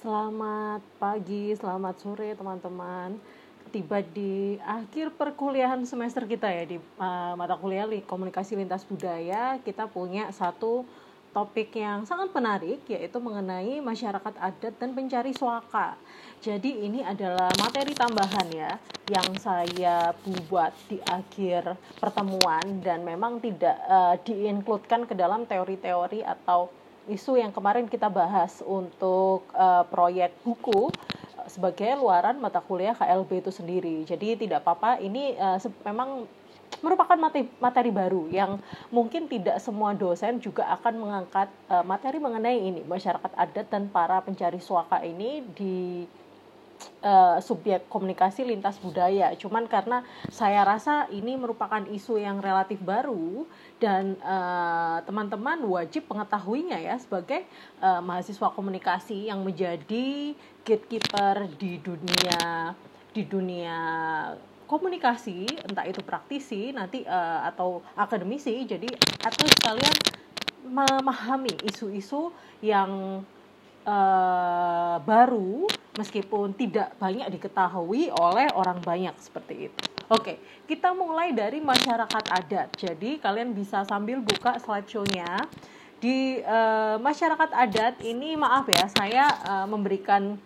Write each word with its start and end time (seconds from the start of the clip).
Selamat 0.00 0.80
pagi, 0.96 1.52
selamat 1.52 2.00
sore 2.00 2.32
teman-teman. 2.32 3.20
Tiba 3.68 4.00
di 4.00 4.56
akhir 4.64 5.12
perkuliahan 5.12 5.84
semester 5.84 6.24
kita 6.24 6.48
ya 6.48 6.64
di 6.64 6.80
uh, 6.80 7.36
mata 7.36 7.60
kuliah 7.60 7.84
komunikasi 8.08 8.56
lintas 8.56 8.88
budaya, 8.88 9.60
kita 9.60 9.92
punya 9.92 10.32
satu 10.32 10.88
topik 11.36 11.76
yang 11.76 12.08
sangat 12.08 12.32
menarik 12.32 12.80
yaitu 12.88 13.20
mengenai 13.20 13.84
masyarakat 13.84 14.40
adat 14.40 14.72
dan 14.80 14.96
pencari 14.96 15.36
suaka. 15.36 16.00
Jadi 16.40 16.80
ini 16.80 17.04
adalah 17.04 17.52
materi 17.60 17.92
tambahan 17.92 18.48
ya 18.56 18.80
yang 19.04 19.36
saya 19.36 20.16
buat 20.48 20.72
di 20.88 20.96
akhir 21.04 21.76
pertemuan 22.00 22.80
dan 22.80 23.04
memang 23.04 23.36
tidak 23.36 23.76
uh, 23.84 24.16
diinkludkan 24.24 25.04
ke 25.04 25.12
dalam 25.12 25.44
teori-teori 25.44 26.24
atau 26.24 26.79
isu 27.10 27.42
yang 27.42 27.50
kemarin 27.50 27.90
kita 27.90 28.06
bahas 28.06 28.62
untuk 28.62 29.44
uh, 29.52 29.82
proyek 29.90 30.30
buku 30.46 30.88
sebagai 31.50 31.98
luaran 31.98 32.38
mata 32.38 32.62
kuliah 32.62 32.94
KLB 32.94 33.42
itu 33.42 33.50
sendiri. 33.50 33.96
Jadi 34.06 34.46
tidak 34.46 34.62
apa-apa, 34.62 35.02
ini 35.02 35.34
uh, 35.34 35.58
memang 35.82 36.30
merupakan 36.78 37.18
materi, 37.18 37.50
materi 37.58 37.90
baru 37.90 38.30
yang 38.30 38.62
mungkin 38.94 39.26
tidak 39.26 39.58
semua 39.58 39.90
dosen 39.92 40.38
juga 40.38 40.70
akan 40.78 40.94
mengangkat 41.02 41.50
uh, 41.66 41.82
materi 41.82 42.22
mengenai 42.22 42.62
ini 42.62 42.86
masyarakat 42.86 43.34
adat 43.34 43.66
dan 43.66 43.90
para 43.90 44.22
pencari 44.22 44.62
suaka 44.62 45.02
ini 45.02 45.42
di 45.50 46.06
uh, 47.04 47.38
subjek 47.40 47.88
komunikasi 47.88 48.44
lintas 48.44 48.80
budaya. 48.80 49.32
Cuman 49.36 49.66
karena 49.66 50.04
saya 50.28 50.64
rasa 50.64 51.08
ini 51.12 51.36
merupakan 51.36 51.82
isu 51.88 52.20
yang 52.20 52.40
relatif 52.40 52.80
baru 52.80 53.44
dan 53.80 54.16
eh, 54.20 54.98
teman-teman 55.08 55.64
uh, 55.64 55.80
wajib 55.80 56.04
mengetahuinya 56.04 56.76
ya 56.76 57.00
sebagai 57.00 57.48
uh, 57.80 58.04
mahasiswa 58.04 58.52
komunikasi 58.52 59.32
yang 59.32 59.40
menjadi 59.40 60.36
gatekeeper 60.64 61.48
di 61.56 61.80
dunia 61.80 62.72
di 63.10 63.22
dunia 63.24 63.78
komunikasi 64.68 65.48
entah 65.64 65.88
itu 65.88 66.04
praktisi 66.04 66.76
nanti 66.76 67.02
uh, 67.08 67.48
atau 67.48 67.80
akademisi 67.96 68.68
jadi 68.68 68.86
atau 69.24 69.44
sekalian 69.48 69.96
memahami 70.68 71.56
isu-isu 71.66 72.30
yang 72.60 73.24
uh, 73.84 74.96
baru 75.04 75.68
meskipun 75.96 76.56
tidak 76.56 76.96
banyak 76.96 77.28
diketahui 77.32 78.12
oleh 78.12 78.48
orang 78.56 78.80
banyak 78.80 79.14
seperti 79.20 79.68
itu. 79.68 79.82
Oke, 80.10 80.42
kita 80.66 80.90
mulai 80.90 81.30
dari 81.30 81.62
masyarakat 81.62 82.24
adat. 82.34 82.74
Jadi 82.74 83.22
kalian 83.22 83.54
bisa 83.54 83.86
sambil 83.86 84.18
buka 84.18 84.58
slideshow-nya. 84.58 85.46
Di 86.00 86.40
uh, 86.42 86.96
masyarakat 86.98 87.50
adat 87.52 88.00
ini 88.02 88.34
maaf 88.34 88.66
ya, 88.72 88.88
saya 88.90 89.30
uh, 89.46 89.66
memberikan 89.70 90.40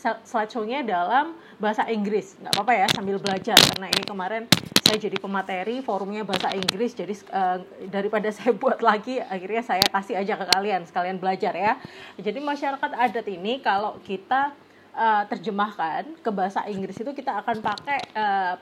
slideshow-nya 0.00 0.82
dalam 0.82 1.36
bahasa 1.60 1.86
Inggris. 1.86 2.34
Nggak 2.40 2.56
apa-apa 2.56 2.72
ya 2.72 2.86
sambil 2.90 3.16
belajar 3.20 3.58
karena 3.60 3.86
ini 3.92 4.02
kemarin 4.02 4.42
saya 4.90 5.06
jadi 5.06 5.22
pemateri 5.22 5.86
forumnya 5.86 6.26
bahasa 6.26 6.50
Inggris 6.50 6.98
jadi 6.98 7.14
uh, 7.30 7.62
daripada 7.94 8.26
saya 8.34 8.50
buat 8.50 8.82
lagi 8.82 9.22
akhirnya 9.22 9.62
saya 9.62 9.86
kasih 9.86 10.18
aja 10.18 10.34
ke 10.34 10.50
kalian 10.50 10.82
sekalian 10.82 11.22
belajar 11.22 11.54
ya. 11.54 11.78
Jadi 12.18 12.42
masyarakat 12.42 12.90
adat 12.98 13.26
ini 13.30 13.62
kalau 13.62 14.02
kita 14.02 14.50
uh, 14.98 15.22
terjemahkan 15.30 16.10
ke 16.18 16.30
bahasa 16.34 16.66
Inggris 16.66 16.98
itu 16.98 17.14
kita 17.14 17.38
akan 17.38 17.62
pakai 17.62 17.98
uh, 18.18 18.58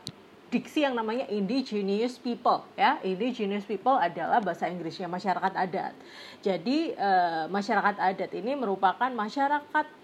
diksi 0.53 0.85
yang 0.85 0.93
namanya 0.93 1.25
indigenous 1.33 2.21
people 2.21 2.61
ya. 2.77 3.01
Indigenous 3.01 3.65
people 3.65 3.97
adalah 3.97 4.45
bahasa 4.45 4.69
Inggrisnya 4.69 5.09
masyarakat 5.09 5.57
adat. 5.57 5.97
Jadi 6.45 6.93
uh, 6.93 7.49
masyarakat 7.49 7.97
adat 7.97 8.31
ini 8.37 8.53
merupakan 8.53 9.09
masyarakat 9.09 9.97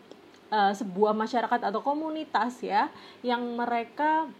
sebuah 0.54 1.18
masyarakat 1.18 1.66
atau 1.66 1.82
komunitas 1.82 2.62
ya 2.62 2.86
yang 3.26 3.42
mereka 3.58 4.30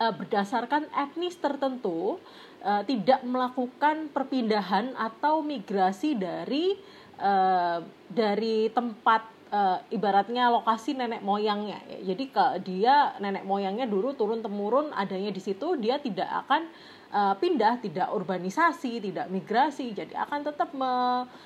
uh, 0.00 0.12
berdasarkan 0.14 0.88
etnis 0.90 1.38
tertentu 1.38 2.18
uh, 2.64 2.82
tidak 2.86 3.22
melakukan 3.22 4.10
perpindahan 4.10 4.94
atau 4.98 5.44
migrasi 5.44 6.18
dari 6.18 6.74
uh, 7.20 7.82
dari 8.08 8.70
tempat 8.72 9.34
ibaratnya 9.94 10.50
lokasi 10.50 10.98
nenek 10.98 11.22
moyangnya. 11.22 11.78
Jadi 12.02 12.26
ke 12.26 12.58
dia 12.66 13.14
nenek 13.22 13.46
moyangnya 13.46 13.86
dulu 13.86 14.10
turun 14.18 14.42
temurun 14.42 14.90
adanya 14.90 15.30
di 15.30 15.38
situ 15.38 15.78
dia 15.78 16.02
tidak 16.02 16.26
akan 16.26 16.66
uh, 17.14 17.38
pindah 17.38 17.78
tidak 17.78 18.10
urbanisasi 18.10 18.98
tidak 18.98 19.30
migrasi. 19.30 19.94
Jadi 19.94 20.10
akan 20.10 20.42
tetap 20.42 20.74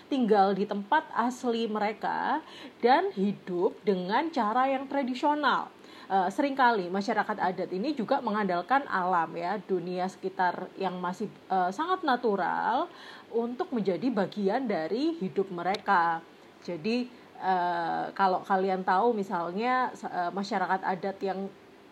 tinggal 0.08 0.56
di 0.56 0.64
tempat 0.64 1.04
asli 1.12 1.68
mereka 1.68 2.40
dan 2.80 3.12
hidup 3.12 3.76
dengan 3.84 4.32
cara 4.32 4.72
yang 4.72 4.88
tradisional 4.88 5.68
uh, 6.08 6.28
sering 6.32 6.56
kali 6.56 6.88
masyarakat 6.88 7.36
adat 7.38 7.70
ini 7.70 7.92
juga 7.94 8.18
mengandalkan 8.24 8.84
alam 8.88 9.30
ya 9.36 9.60
dunia 9.68 10.08
sekitar 10.08 10.66
yang 10.80 10.96
masih 10.98 11.28
uh, 11.52 11.70
sangat 11.70 12.02
natural 12.02 12.88
untuk 13.30 13.70
menjadi 13.70 14.08
bagian 14.08 14.64
dari 14.64 15.14
hidup 15.20 15.52
mereka. 15.52 16.24
Jadi 16.64 17.06
uh, 17.38 18.10
kalau 18.16 18.42
kalian 18.42 18.82
tahu 18.82 19.14
misalnya 19.14 19.92
uh, 20.08 20.32
masyarakat 20.32 20.80
adat 20.82 21.16
yang 21.20 21.46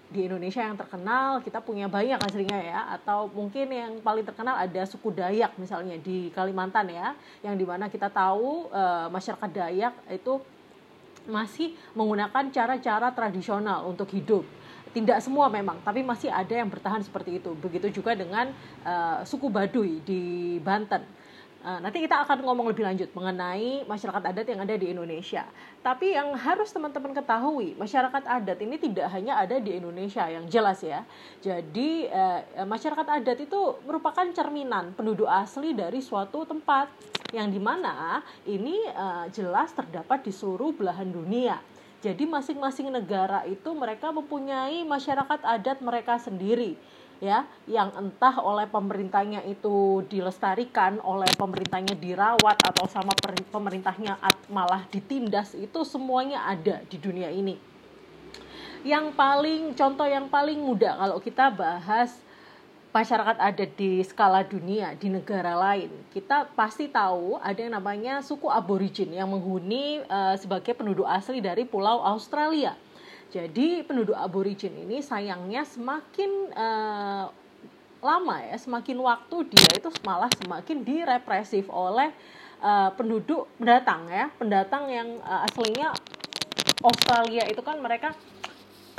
di 0.06 0.22
Indonesia 0.22 0.62
yang 0.62 0.78
terkenal 0.78 1.42
kita 1.42 1.58
punya 1.58 1.90
banyak 1.90 2.18
aslinya 2.22 2.58
ya. 2.62 2.80
Atau 2.94 3.28
mungkin 3.30 3.68
yang 3.68 3.92
paling 4.00 4.24
terkenal 4.24 4.56
ada 4.56 4.82
suku 4.86 5.12
Dayak 5.12 5.58
misalnya 5.58 5.98
di 5.98 6.30
Kalimantan 6.30 6.88
ya 6.90 7.12
yang 7.42 7.58
di 7.58 7.66
mana 7.66 7.90
kita 7.90 8.08
tahu 8.08 8.70
uh, 8.70 9.10
masyarakat 9.12 9.50
Dayak 9.50 9.94
itu 10.08 10.40
masih 11.26 11.74
menggunakan 11.92 12.50
cara-cara 12.50 13.12
tradisional 13.12 13.86
untuk 13.86 14.10
hidup. 14.14 14.46
Tidak 14.96 15.20
semua 15.20 15.52
memang, 15.52 15.76
tapi 15.84 16.00
masih 16.00 16.32
ada 16.32 16.56
yang 16.56 16.72
bertahan 16.72 17.04
seperti 17.04 17.36
itu. 17.42 17.52
Begitu 17.52 18.00
juga 18.00 18.16
dengan 18.16 18.48
uh, 18.80 19.20
suku 19.28 19.52
Baduy 19.52 20.00
di 20.00 20.56
Banten 20.64 21.25
Uh, 21.66 21.82
nanti 21.82 21.98
kita 21.98 22.22
akan 22.22 22.46
ngomong 22.46 22.70
lebih 22.70 22.86
lanjut 22.86 23.10
mengenai 23.10 23.82
masyarakat 23.90 24.22
adat 24.22 24.46
yang 24.46 24.62
ada 24.62 24.78
di 24.78 24.86
Indonesia. 24.86 25.42
Tapi 25.82 26.14
yang 26.14 26.30
harus 26.38 26.70
teman-teman 26.70 27.10
ketahui, 27.10 27.74
masyarakat 27.74 28.22
adat 28.22 28.58
ini 28.62 28.78
tidak 28.78 29.10
hanya 29.10 29.34
ada 29.34 29.58
di 29.58 29.74
Indonesia 29.74 30.30
yang 30.30 30.46
jelas 30.46 30.78
ya. 30.86 31.02
Jadi 31.42 32.06
uh, 32.06 32.62
masyarakat 32.62 33.18
adat 33.18 33.50
itu 33.50 33.82
merupakan 33.82 34.22
cerminan 34.30 34.94
penduduk 34.94 35.26
asli 35.26 35.74
dari 35.74 35.98
suatu 35.98 36.46
tempat 36.46 36.86
yang 37.34 37.50
di 37.50 37.58
mana 37.58 38.22
ini 38.46 38.86
uh, 38.94 39.26
jelas 39.34 39.74
terdapat 39.74 40.22
di 40.22 40.30
seluruh 40.30 40.70
belahan 40.70 41.10
dunia. 41.10 41.58
Jadi 41.98 42.30
masing-masing 42.30 42.94
negara 42.94 43.42
itu 43.42 43.74
mereka 43.74 44.14
mempunyai 44.14 44.86
masyarakat 44.86 45.42
adat 45.42 45.82
mereka 45.82 46.14
sendiri 46.22 46.78
ya 47.20 47.48
yang 47.64 47.92
entah 47.96 48.36
oleh 48.44 48.68
pemerintahnya 48.68 49.44
itu 49.48 50.04
dilestarikan 50.06 51.00
oleh 51.00 51.28
pemerintahnya 51.36 51.96
dirawat 51.96 52.60
atau 52.60 52.84
sama 52.88 53.12
pemerintahnya 53.52 54.20
malah 54.52 54.84
ditindas 54.92 55.56
itu 55.56 55.80
semuanya 55.82 56.44
ada 56.44 56.84
di 56.86 56.96
dunia 57.00 57.32
ini. 57.32 57.56
Yang 58.86 59.16
paling 59.18 59.74
contoh 59.74 60.06
yang 60.06 60.30
paling 60.30 60.62
mudah 60.62 60.94
kalau 60.94 61.18
kita 61.18 61.50
bahas 61.50 62.26
masyarakat 62.96 63.36
ada 63.36 63.64
di 63.68 64.00
skala 64.00 64.40
dunia 64.40 64.96
di 64.96 65.12
negara 65.12 65.52
lain 65.52 65.92
kita 66.16 66.48
pasti 66.56 66.88
tahu 66.88 67.36
ada 67.44 67.60
yang 67.60 67.76
namanya 67.76 68.24
suku 68.24 68.48
aborigin 68.48 69.12
yang 69.12 69.28
menghuni 69.28 70.00
uh, 70.08 70.32
sebagai 70.40 70.72
penduduk 70.72 71.04
asli 71.04 71.44
dari 71.44 71.68
pulau 71.68 72.00
Australia 72.00 72.72
jadi 73.30 73.82
penduduk 73.82 74.14
aborigin 74.14 74.72
ini 74.76 75.02
sayangnya 75.02 75.66
semakin 75.66 76.30
uh, 76.54 77.26
lama 78.00 78.36
ya, 78.44 78.56
semakin 78.60 78.98
waktu 79.02 79.36
dia 79.50 79.70
itu 79.82 79.90
malah 80.06 80.30
semakin 80.38 80.86
direpresif 80.86 81.66
oleh 81.66 82.14
uh, 82.62 82.94
penduduk 82.94 83.50
pendatang 83.58 84.06
ya, 84.06 84.30
pendatang 84.38 84.86
yang 84.86 85.08
uh, 85.26 85.42
aslinya 85.48 85.90
Australia 86.86 87.44
itu 87.50 87.62
kan 87.64 87.82
mereka 87.82 88.14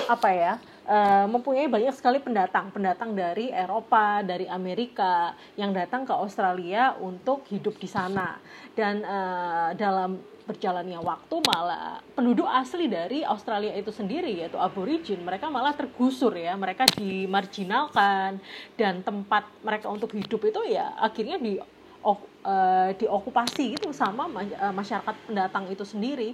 apa 0.10 0.30
ya? 0.34 0.54
Uh, 0.88 1.28
mempunyai 1.28 1.68
banyak 1.68 1.92
sekali 1.92 2.16
pendatang, 2.24 2.72
pendatang 2.72 3.12
dari 3.12 3.51
Eropa, 3.51 4.24
dari 4.24 4.48
Amerika 4.48 5.36
yang 5.60 5.75
datang 5.75 6.07
ke 6.07 6.16
Australia 6.16 6.96
untuk 7.04 7.44
hidup 7.51 7.75
di 7.75 7.92
sana. 7.92 8.40
Dan 8.72 9.04
uh, 9.04 9.75
dalam 9.75 10.16
berjalannya 10.48 11.04
waktu 11.04 11.36
malah 11.44 12.00
penduduk 12.16 12.48
asli 12.48 12.88
dari 12.88 13.28
Australia 13.28 13.76
itu 13.76 13.92
sendiri 13.92 14.32
yaitu 14.32 14.56
aborigin 14.56 15.20
mereka 15.22 15.52
malah 15.52 15.76
tergusur 15.76 16.32
ya. 16.34 16.56
Mereka 16.56 16.88
dimarginalkan 16.96 18.40
dan 18.80 19.04
tempat 19.04 19.44
mereka 19.62 19.92
untuk 19.92 20.16
hidup 20.16 20.40
itu 20.48 20.64
ya 20.72 20.96
akhirnya 20.96 21.36
di 21.36 21.60
uh, 22.08 22.90
diokupasi 22.96 23.76
gitu 23.76 23.92
sama 23.92 24.32
uh, 24.32 24.74
masyarakat 24.74 25.16
pendatang 25.28 25.68
itu 25.68 25.84
sendiri. 25.84 26.32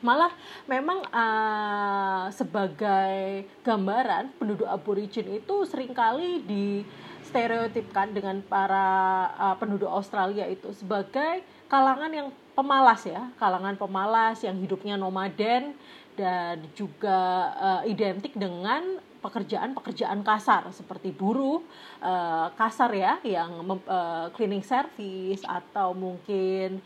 Malah 0.00 0.32
memang 0.68 1.04
uh, 1.08 2.28
sebagai 2.32 3.48
gambaran 3.64 4.32
penduduk 4.36 4.68
aborigin 4.68 5.40
itu 5.40 5.64
sering 5.64 5.96
kali 5.96 6.44
di 6.44 6.84
stereotipkan 7.26 8.12
dengan 8.12 8.38
para 8.44 8.86
uh, 9.34 9.56
penduduk 9.56 9.88
Australia 9.90 10.46
itu 10.46 10.70
sebagai 10.76 11.42
kalangan 11.66 12.10
yang 12.10 12.28
pemalas 12.56 13.04
ya, 13.04 13.28
kalangan 13.36 13.76
pemalas 13.76 14.40
yang 14.40 14.56
hidupnya 14.56 14.96
nomaden 14.96 15.76
dan 16.16 16.64
juga 16.72 17.52
uh, 17.60 17.82
identik 17.84 18.32
dengan 18.32 18.98
pekerjaan-pekerjaan 19.20 20.22
kasar 20.22 20.70
seperti 20.70 21.10
buruh 21.10 21.60
uh, 22.00 22.48
kasar 22.54 22.94
ya 22.94 23.18
yang 23.26 23.60
uh, 23.84 24.30
cleaning 24.32 24.62
service 24.62 25.42
atau 25.44 25.92
mungkin 25.92 26.78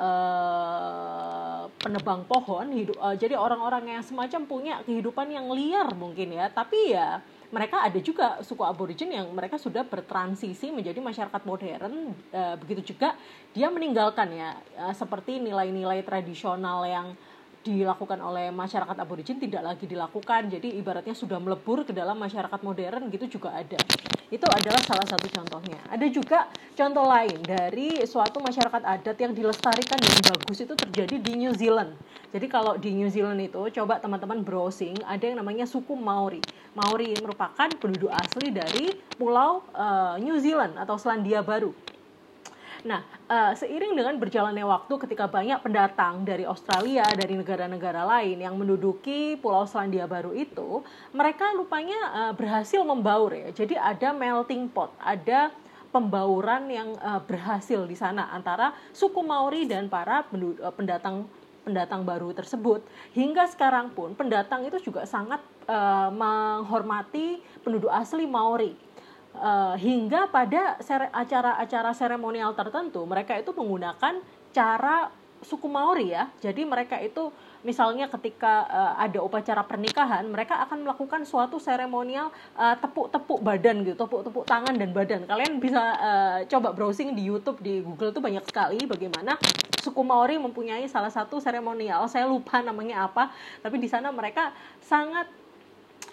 uh, 0.00 1.68
penebang 1.76 2.24
pohon 2.24 2.72
hidup 2.72 2.96
uh, 2.96 3.12
jadi 3.12 3.36
orang-orang 3.36 4.00
yang 4.00 4.02
semacam 4.04 4.40
punya 4.48 4.74
kehidupan 4.88 5.28
yang 5.28 5.46
liar 5.52 5.92
mungkin 5.92 6.32
ya. 6.34 6.48
Tapi 6.48 6.96
ya 6.96 7.20
mereka 7.52 7.84
ada 7.84 7.98
juga 8.00 8.40
suku 8.40 8.64
aborigin 8.64 9.12
yang 9.12 9.28
mereka 9.34 9.60
sudah 9.60 9.84
bertransisi 9.84 10.72
menjadi 10.72 10.98
masyarakat 11.04 11.42
modern. 11.44 12.16
Uh, 12.32 12.54
begitu 12.64 12.96
juga 12.96 13.14
dia 13.52 13.68
meninggalkan 13.68 14.32
ya 14.32 14.56
uh, 14.80 14.94
seperti 14.96 15.36
nilai-nilai 15.38 16.00
tradisional 16.02 16.88
yang 16.88 17.12
dilakukan 17.60 18.16
oleh 18.24 18.48
masyarakat 18.48 18.96
aborigin 18.96 19.36
tidak 19.36 19.60
lagi 19.60 19.84
dilakukan. 19.84 20.48
Jadi 20.48 20.80
ibaratnya 20.80 21.12
sudah 21.12 21.36
melebur 21.36 21.84
ke 21.84 21.92
dalam 21.92 22.16
masyarakat 22.16 22.60
modern 22.64 23.12
gitu 23.12 23.36
juga 23.36 23.52
ada 23.52 23.76
itu 24.30 24.46
adalah 24.46 24.78
salah 24.86 25.06
satu 25.06 25.26
contohnya. 25.26 25.78
Ada 25.90 26.06
juga 26.06 26.46
contoh 26.78 27.04
lain 27.04 27.38
dari 27.42 27.98
suatu 28.06 28.38
masyarakat 28.38 28.82
adat 28.86 29.16
yang 29.18 29.34
dilestarikan 29.34 29.98
dengan 29.98 30.22
bagus 30.30 30.58
itu 30.62 30.74
terjadi 30.78 31.18
di 31.18 31.32
New 31.34 31.52
Zealand. 31.52 31.98
Jadi 32.30 32.46
kalau 32.46 32.78
di 32.78 32.94
New 32.94 33.10
Zealand 33.10 33.42
itu 33.42 33.58
coba 33.82 33.98
teman-teman 33.98 34.46
browsing 34.46 34.94
ada 35.02 35.26
yang 35.26 35.42
namanya 35.42 35.66
suku 35.66 35.98
Maori. 35.98 36.38
Maori 36.78 37.18
merupakan 37.18 37.66
penduduk 37.82 38.14
asli 38.14 38.54
dari 38.54 38.94
pulau 39.18 39.66
uh, 39.74 40.14
New 40.22 40.38
Zealand 40.38 40.78
atau 40.78 40.94
Selandia 40.94 41.42
Baru 41.42 41.74
Nah, 42.80 43.04
uh, 43.28 43.52
seiring 43.52 43.92
dengan 43.92 44.16
berjalannya 44.16 44.64
waktu 44.64 44.94
ketika 45.04 45.28
banyak 45.28 45.60
pendatang 45.60 46.24
dari 46.24 46.48
Australia, 46.48 47.04
dari 47.12 47.36
negara-negara 47.36 48.08
lain 48.08 48.40
yang 48.40 48.56
menduduki 48.56 49.36
Pulau 49.36 49.68
Selandia 49.68 50.08
Baru 50.08 50.32
itu, 50.32 50.80
mereka 51.12 51.52
lupanya 51.52 52.00
uh, 52.08 52.32
berhasil 52.32 52.80
membaur 52.80 53.36
ya. 53.36 53.52
Jadi 53.52 53.76
ada 53.76 54.16
melting 54.16 54.72
pot, 54.72 54.96
ada 54.96 55.52
pembauran 55.92 56.70
yang 56.72 56.96
uh, 57.04 57.20
berhasil 57.20 57.84
di 57.84 57.98
sana 57.98 58.32
antara 58.32 58.72
suku 58.96 59.20
Maori 59.20 59.68
dan 59.68 59.90
para 59.92 60.24
pendatang 60.72 61.28
pendatang 61.60 62.08
baru 62.08 62.32
tersebut. 62.32 62.80
Hingga 63.12 63.44
sekarang 63.52 63.92
pun 63.92 64.16
pendatang 64.16 64.64
itu 64.64 64.80
juga 64.80 65.04
sangat 65.04 65.44
uh, 65.68 66.08
menghormati 66.08 67.44
penduduk 67.60 67.92
asli 67.92 68.24
Maori 68.24 68.72
uh, 69.40 69.74
hingga 69.80 70.28
pada 70.28 70.76
acara-acara 71.10 71.90
seremonial 71.96 72.52
tertentu 72.52 73.02
mereka 73.08 73.34
itu 73.40 73.50
menggunakan 73.56 74.20
cara 74.52 75.08
suku 75.40 75.66
Maori 75.66 76.12
ya. 76.12 76.28
Jadi 76.44 76.68
mereka 76.68 77.00
itu 77.00 77.32
misalnya 77.64 78.08
ketika 78.08 78.68
uh, 78.68 78.94
ada 79.00 79.20
upacara 79.24 79.64
pernikahan, 79.64 80.24
mereka 80.28 80.60
akan 80.68 80.84
melakukan 80.84 81.24
suatu 81.24 81.56
seremonial 81.56 82.32
uh, 82.56 82.76
tepuk-tepuk 82.76 83.40
badan 83.40 83.84
gitu, 83.84 83.96
tepuk-tepuk 83.96 84.44
tangan 84.44 84.76
dan 84.76 84.92
badan. 84.92 85.24
Kalian 85.24 85.56
bisa 85.60 85.80
uh, 85.96 86.38
coba 86.44 86.76
browsing 86.76 87.16
di 87.16 87.24
YouTube, 87.28 87.60
di 87.60 87.80
Google 87.80 88.12
tuh 88.12 88.20
banyak 88.20 88.44
sekali 88.44 88.84
bagaimana 88.84 89.36
suku 89.80 90.00
Maori 90.04 90.36
mempunyai 90.36 90.84
salah 90.88 91.12
satu 91.12 91.40
seremonial. 91.40 92.04
Saya 92.08 92.28
lupa 92.28 92.60
namanya 92.60 93.08
apa, 93.08 93.32
tapi 93.64 93.80
di 93.80 93.88
sana 93.88 94.12
mereka 94.12 94.52
sangat 94.84 95.39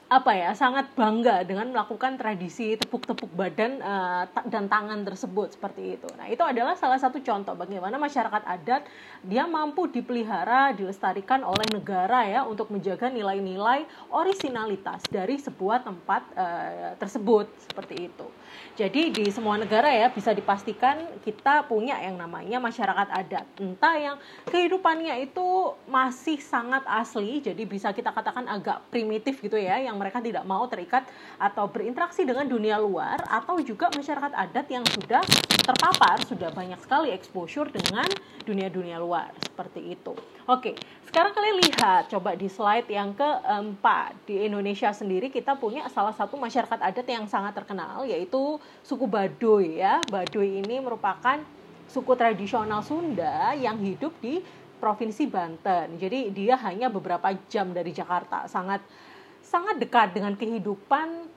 apa 0.07 0.31
ya 0.31 0.55
sangat 0.55 0.95
bangga 0.95 1.43
dengan 1.43 1.67
melakukan 1.75 2.15
tradisi 2.15 2.79
tepuk-tepuk 2.79 3.27
badan 3.35 3.83
uh, 3.83 4.23
dan 4.47 4.71
tangan 4.71 5.03
tersebut 5.03 5.59
seperti 5.59 5.99
itu. 5.99 6.07
Nah 6.15 6.31
itu 6.31 6.39
adalah 6.47 6.79
salah 6.79 6.95
satu 6.95 7.19
contoh 7.19 7.51
bagaimana 7.59 7.99
masyarakat 7.99 8.39
adat 8.47 8.87
dia 9.27 9.43
mampu 9.43 9.91
dipelihara, 9.91 10.71
dilestarikan 10.71 11.43
oleh 11.43 11.67
negara 11.67 12.23
ya 12.23 12.47
untuk 12.47 12.71
menjaga 12.71 13.11
nilai-nilai 13.11 13.83
orisinalitas 14.07 15.03
dari 15.11 15.35
sebuah 15.35 15.83
tempat 15.83 16.23
uh, 16.39 16.95
tersebut 16.95 17.51
seperti 17.67 18.07
itu. 18.07 18.27
Jadi 18.77 19.09
di 19.09 19.25
semua 19.33 19.57
negara 19.57 19.89
ya 19.89 20.13
bisa 20.13 20.31
dipastikan 20.37 21.01
kita 21.25 21.65
punya 21.65 21.97
yang 21.97 22.13
namanya 22.13 22.61
masyarakat 22.61 23.07
adat. 23.09 23.45
Entah 23.57 23.95
yang 23.97 24.15
kehidupannya 24.45 25.25
itu 25.25 25.73
masih 25.89 26.37
sangat 26.37 26.85
asli, 26.85 27.41
jadi 27.41 27.63
bisa 27.65 27.89
kita 27.91 28.13
katakan 28.13 28.45
agak 28.45 28.85
primitif 28.93 29.41
gitu 29.41 29.57
ya, 29.57 29.81
yang 29.81 29.97
mereka 29.97 30.21
tidak 30.21 30.45
mau 30.45 30.63
terikat 30.69 31.03
atau 31.41 31.65
berinteraksi 31.65 32.21
dengan 32.21 32.45
dunia 32.45 32.77
luar, 32.77 33.21
atau 33.27 33.57
juga 33.65 33.89
masyarakat 33.93 34.31
adat 34.31 34.67
yang 34.69 34.85
sudah 34.85 35.25
terpapar, 35.65 36.21
sudah 36.29 36.53
banyak 36.53 36.77
sekali 36.79 37.09
exposure 37.09 37.67
dengan 37.73 38.07
dunia-dunia 38.45 39.01
luar 39.01 39.33
seperti 39.41 39.97
itu. 39.97 40.13
Oke, 40.47 40.79
sekarang 41.03 41.35
kalian 41.35 41.59
lihat 41.59 42.07
coba 42.07 42.31
di 42.31 42.47
slide 42.47 42.87
yang 42.87 43.11
keempat 43.11 44.15
di 44.23 44.47
Indonesia 44.47 44.95
sendiri 44.95 45.27
kita 45.27 45.59
punya 45.59 45.83
salah 45.91 46.15
satu 46.15 46.39
masyarakat 46.39 46.79
adat 46.79 47.03
yang 47.03 47.27
sangat 47.27 47.51
terkenal 47.51 48.07
yaitu 48.07 48.55
suku 48.79 49.11
Baduy 49.11 49.83
ya. 49.83 49.99
Baduy 50.07 50.63
ini 50.63 50.79
merupakan 50.79 51.43
suku 51.91 52.15
tradisional 52.15 52.79
Sunda 52.79 53.51
yang 53.59 53.75
hidup 53.83 54.15
di 54.23 54.39
provinsi 54.79 55.27
Banten. 55.27 55.99
Jadi 55.99 56.31
dia 56.31 56.55
hanya 56.63 56.87
beberapa 56.87 57.27
jam 57.51 57.75
dari 57.75 57.91
Jakarta, 57.91 58.47
sangat 58.47 58.79
sangat 59.43 59.83
dekat 59.83 60.15
dengan 60.15 60.31
kehidupan 60.39 61.27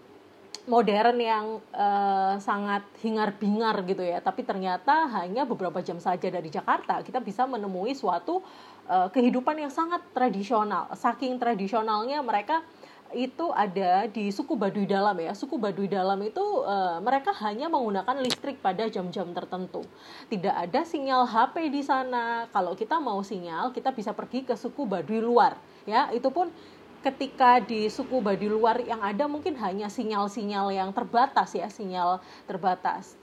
modern 0.70 1.18
yang 1.18 1.58
uh, 1.74 2.38
sangat 2.38 2.86
hingar-bingar 3.02 3.82
gitu 3.82 4.06
ya. 4.06 4.22
Tapi 4.22 4.46
ternyata 4.46 5.10
hanya 5.18 5.42
beberapa 5.42 5.82
jam 5.82 5.98
saja 5.98 6.30
dari 6.30 6.46
Jakarta 6.46 7.02
kita 7.02 7.18
bisa 7.18 7.42
menemui 7.50 7.90
suatu 7.98 8.38
uh, 8.86 9.10
kehidupan 9.10 9.58
yang 9.58 9.72
sangat 9.74 9.98
tradisional. 10.14 10.86
Saking 10.94 11.42
tradisionalnya 11.42 12.22
mereka 12.22 12.62
itu 13.10 13.50
ada 13.50 14.06
di 14.06 14.30
suku 14.30 14.54
Baduy 14.54 14.86
Dalam 14.86 15.18
ya. 15.18 15.34
Suku 15.34 15.58
Baduy 15.58 15.90
Dalam 15.90 16.22
itu 16.22 16.42
uh, 16.62 17.02
mereka 17.02 17.34
hanya 17.42 17.66
menggunakan 17.66 18.22
listrik 18.22 18.62
pada 18.62 18.86
jam-jam 18.86 19.26
tertentu. 19.34 19.82
Tidak 20.30 20.54
ada 20.54 20.86
sinyal 20.86 21.26
HP 21.26 21.74
di 21.74 21.82
sana. 21.82 22.46
Kalau 22.54 22.78
kita 22.78 23.02
mau 23.02 23.18
sinyal, 23.26 23.74
kita 23.74 23.90
bisa 23.90 24.14
pergi 24.14 24.46
ke 24.46 24.54
suku 24.54 24.86
Baduy 24.86 25.18
luar 25.18 25.58
ya. 25.90 26.14
Itu 26.14 26.30
pun 26.30 26.54
ketika 27.00 27.60
di 27.64 27.88
suku 27.88 28.20
Baduy 28.20 28.52
luar 28.52 28.80
yang 28.84 29.00
ada 29.00 29.24
mungkin 29.24 29.56
hanya 29.56 29.88
sinyal-sinyal 29.88 30.72
yang 30.72 30.90
terbatas 30.92 31.56
ya, 31.56 31.68
sinyal 31.72 32.20
terbatas. 32.44 33.16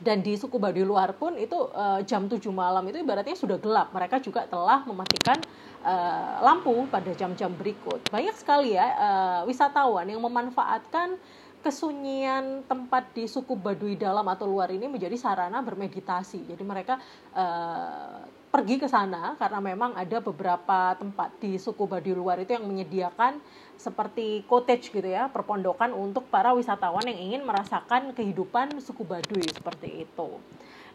Dan 0.00 0.24
di 0.24 0.32
suku 0.32 0.56
Baduy 0.56 0.86
luar 0.86 1.12
pun 1.12 1.36
itu 1.36 1.52
uh, 1.52 2.00
jam 2.08 2.24
7 2.24 2.40
malam 2.48 2.80
itu 2.88 2.96
ibaratnya 3.02 3.36
sudah 3.36 3.60
gelap. 3.60 3.92
Mereka 3.92 4.24
juga 4.24 4.48
telah 4.48 4.80
mematikan 4.88 5.36
uh, 5.84 6.40
lampu 6.40 6.88
pada 6.88 7.12
jam-jam 7.12 7.52
berikut. 7.52 8.00
Banyak 8.08 8.32
sekali 8.32 8.80
ya 8.80 8.86
uh, 8.96 9.40
wisatawan 9.44 10.08
yang 10.08 10.24
memanfaatkan 10.24 11.20
kesunyian 11.60 12.64
tempat 12.64 13.12
di 13.12 13.28
suku 13.28 13.52
Baduy 13.52 13.92
dalam 14.00 14.24
atau 14.24 14.48
luar 14.48 14.72
ini 14.72 14.88
menjadi 14.88 15.12
sarana 15.20 15.60
bermeditasi. 15.60 16.48
Jadi 16.48 16.64
mereka 16.64 16.96
uh, 17.36 18.24
pergi 18.50 18.82
ke 18.82 18.90
sana 18.90 19.38
karena 19.38 19.62
memang 19.62 19.94
ada 19.94 20.18
beberapa 20.18 20.98
tempat 20.98 21.38
di 21.38 21.54
suku 21.54 21.86
Baduy 21.86 22.18
luar 22.18 22.42
itu 22.42 22.50
yang 22.50 22.66
menyediakan 22.66 23.38
seperti 23.78 24.42
cottage 24.44 24.90
gitu 24.90 25.06
ya, 25.06 25.30
perpondokan 25.30 25.94
untuk 25.94 26.26
para 26.28 26.52
wisatawan 26.52 27.06
yang 27.06 27.30
ingin 27.30 27.42
merasakan 27.46 28.10
kehidupan 28.12 28.82
suku 28.82 29.06
Baduy 29.06 29.46
seperti 29.48 30.04
itu. 30.04 30.36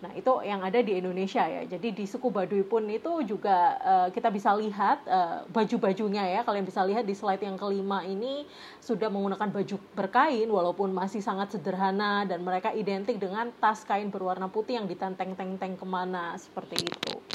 Nah, 0.04 0.12
itu 0.12 0.28
yang 0.44 0.60
ada 0.62 0.84
di 0.84 1.00
Indonesia 1.00 1.48
ya. 1.48 1.64
Jadi 1.66 1.96
di 1.96 2.06
suku 2.06 2.28
Baduy 2.28 2.68
pun 2.68 2.84
itu 2.92 3.24
juga 3.24 3.80
uh, 3.80 4.08
kita 4.12 4.28
bisa 4.30 4.52
lihat 4.54 5.02
uh, 5.08 5.48
baju-bajunya 5.50 6.36
ya. 6.36 6.42
Kalian 6.44 6.68
bisa 6.68 6.84
lihat 6.84 7.08
di 7.08 7.16
slide 7.16 7.42
yang 7.42 7.56
kelima 7.56 8.04
ini 8.04 8.44
sudah 8.84 9.08
menggunakan 9.08 9.50
baju 9.50 9.76
berkain 9.96 10.46
walaupun 10.52 10.92
masih 10.92 11.24
sangat 11.24 11.56
sederhana 11.56 12.28
dan 12.28 12.44
mereka 12.44 12.76
identik 12.76 13.18
dengan 13.18 13.50
tas 13.58 13.82
kain 13.88 14.12
berwarna 14.12 14.52
putih 14.52 14.78
yang 14.78 14.86
ditenteng-tenteng 14.86 15.80
ke 15.80 15.86
mana 15.88 16.36
seperti 16.36 16.86
itu 16.86 17.35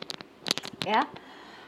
ya 0.87 1.05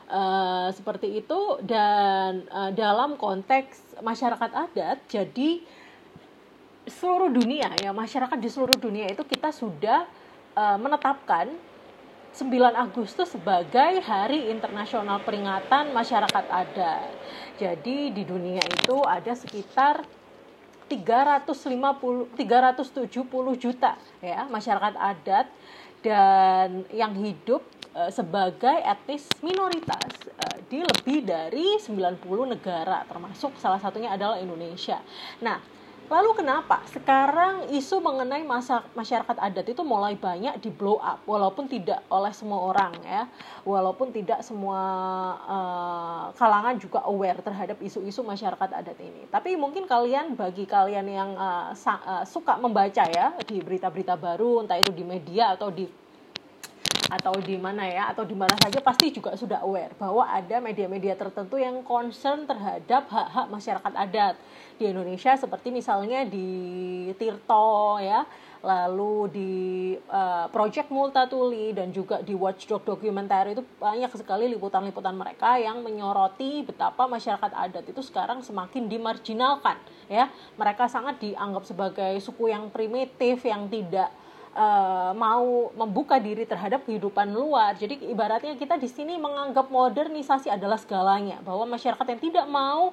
uh, 0.09 0.69
seperti 0.73 1.21
itu 1.25 1.41
dan 1.65 2.47
uh, 2.49 2.71
dalam 2.73 3.17
konteks 3.17 4.01
masyarakat 4.01 4.51
adat 4.53 4.99
jadi 5.09 5.63
seluruh 6.89 7.31
dunia 7.31 7.71
ya 7.79 7.95
masyarakat 7.95 8.39
di 8.41 8.49
seluruh 8.51 8.77
dunia 8.77 9.07
itu 9.07 9.23
kita 9.23 9.55
sudah 9.55 10.05
uh, 10.59 10.79
menetapkan 10.81 11.53
9 12.33 12.49
Agustus 12.73 13.37
sebagai 13.37 14.01
Hari 14.01 14.49
Internasional 14.49 15.21
Peringatan 15.21 15.93
Masyarakat 15.93 16.49
Adat. 16.49 17.13
Jadi 17.61 18.09
di 18.09 18.25
dunia 18.25 18.65
itu 18.65 19.05
ada 19.05 19.37
sekitar 19.37 20.01
350 20.89 22.33
370 22.37 23.13
juta 23.57 23.97
ya 24.21 24.45
masyarakat 24.45 24.95
adat 24.97 25.47
dan 26.05 26.85
yang 26.93 27.17
hidup 27.17 27.65
Eh, 27.93 28.09
sebagai 28.09 28.81
etnis 28.89 29.29
minoritas 29.45 30.17
uh, 30.41 30.57
di 30.65 30.81
lebih 30.81 31.29
dari 31.29 31.77
90 31.77 32.25
negara 32.49 33.05
termasuk 33.05 33.53
salah 33.61 33.77
satunya 33.77 34.17
adalah 34.17 34.41
Indonesia. 34.41 34.97
Nah, 35.45 35.61
Lalu 36.11 36.45
kenapa 36.45 36.85
sekarang 36.93 37.73
isu 37.73 38.03
mengenai 38.05 38.45
masa, 38.45 38.85
masyarakat 38.93 39.33
adat 39.33 39.65
itu 39.65 39.81
mulai 39.81 40.13
banyak 40.13 40.61
di 40.61 40.69
blow 40.69 41.01
up, 41.01 41.25
walaupun 41.25 41.65
tidak 41.65 42.05
oleh 42.13 42.29
semua 42.37 42.69
orang 42.69 42.93
ya, 43.01 43.25
walaupun 43.65 44.13
tidak 44.13 44.45
semua 44.45 44.83
uh, 45.41 46.25
kalangan 46.37 46.77
juga 46.77 47.01
aware 47.09 47.41
terhadap 47.41 47.81
isu-isu 47.81 48.21
masyarakat 48.21 48.71
adat 48.85 48.99
ini. 49.01 49.25
Tapi 49.33 49.57
mungkin 49.57 49.89
kalian 49.89 50.37
bagi 50.37 50.69
kalian 50.69 51.07
yang 51.09 51.33
uh, 51.33 51.73
suka 52.29 52.61
membaca 52.61 53.09
ya 53.09 53.33
di 53.49 53.65
berita-berita 53.65 54.13
baru, 54.21 54.69
entah 54.69 54.77
itu 54.77 54.93
di 54.93 55.09
media 55.09 55.57
atau 55.57 55.73
di 55.73 56.02
atau 57.13 57.37
di 57.37 57.61
mana 57.61 57.85
ya 57.85 58.09
atau 58.09 58.25
di 58.25 58.33
mana 58.33 58.57
saja 58.57 58.81
pasti 58.81 59.13
juga 59.13 59.37
sudah 59.37 59.61
aware 59.61 59.93
bahwa 60.01 60.25
ada 60.25 60.65
media-media 60.65 61.13
tertentu 61.13 61.61
yang 61.61 61.85
concern 61.85 62.49
terhadap 62.49 63.09
hak-hak 63.13 63.47
masyarakat 63.53 63.93
adat. 63.93 64.35
Di 64.81 64.89
Indonesia 64.89 65.37
seperti 65.37 65.69
misalnya 65.69 66.25
di 66.25 67.13
Tirto 67.21 68.01
ya 68.01 68.25
lalu 68.63 69.15
di 69.35 69.53
uh, 70.07 70.47
Project 70.55 70.89
Multatuli 70.95 71.75
dan 71.75 71.91
juga 71.91 72.23
di 72.23 72.33
Watchdog 72.33 72.87
Dokumenter 72.87 73.59
itu 73.59 73.63
banyak 73.83 74.15
sekali 74.15 74.47
liputan-liputan 74.55 75.19
mereka 75.19 75.59
yang 75.59 75.83
menyoroti 75.83 76.63
betapa 76.63 77.11
masyarakat 77.11 77.51
adat 77.51 77.85
itu 77.91 78.01
sekarang 78.01 78.41
semakin 78.41 78.87
dimarginalkan 78.87 79.77
ya. 80.07 80.31
Mereka 80.55 80.87
sangat 80.87 81.19
dianggap 81.19 81.67
sebagai 81.67 82.15
suku 82.23 82.55
yang 82.55 82.71
primitif 82.71 83.43
yang 83.43 83.67
tidak 83.67 84.15
uh, 84.57 85.13
mau 85.17 85.73
membuka 85.77 86.17
diri 86.21 86.45
terhadap 86.49 86.85
kehidupan 86.85 87.33
luar. 87.33 87.77
Jadi 87.77 88.01
ibaratnya 88.09 88.57
kita 88.57 88.77
di 88.77 88.89
sini 88.89 89.17
menganggap 89.17 89.69
modernisasi 89.73 90.53
adalah 90.53 90.81
segalanya, 90.81 91.41
bahwa 91.45 91.77
masyarakat 91.77 92.07
yang 92.09 92.21
tidak 92.21 92.47
mau 92.49 92.93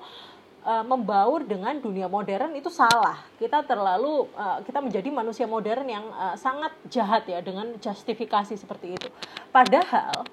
uh, 0.64 0.86
membaur 0.88 1.44
dengan 1.44 1.78
dunia 1.80 2.08
modern 2.08 2.56
itu 2.56 2.68
salah. 2.72 3.20
Kita 3.38 3.64
terlalu 3.64 4.28
uh, 4.36 4.60
kita 4.64 4.80
menjadi 4.80 5.10
manusia 5.12 5.46
modern 5.48 5.88
yang 5.88 6.06
sangat 6.36 6.76
jahat 6.88 7.28
ya 7.28 7.40
dengan 7.40 7.76
justifikasi 7.80 8.56
seperti 8.56 8.96
itu. 8.96 9.08
Padahal 9.52 10.28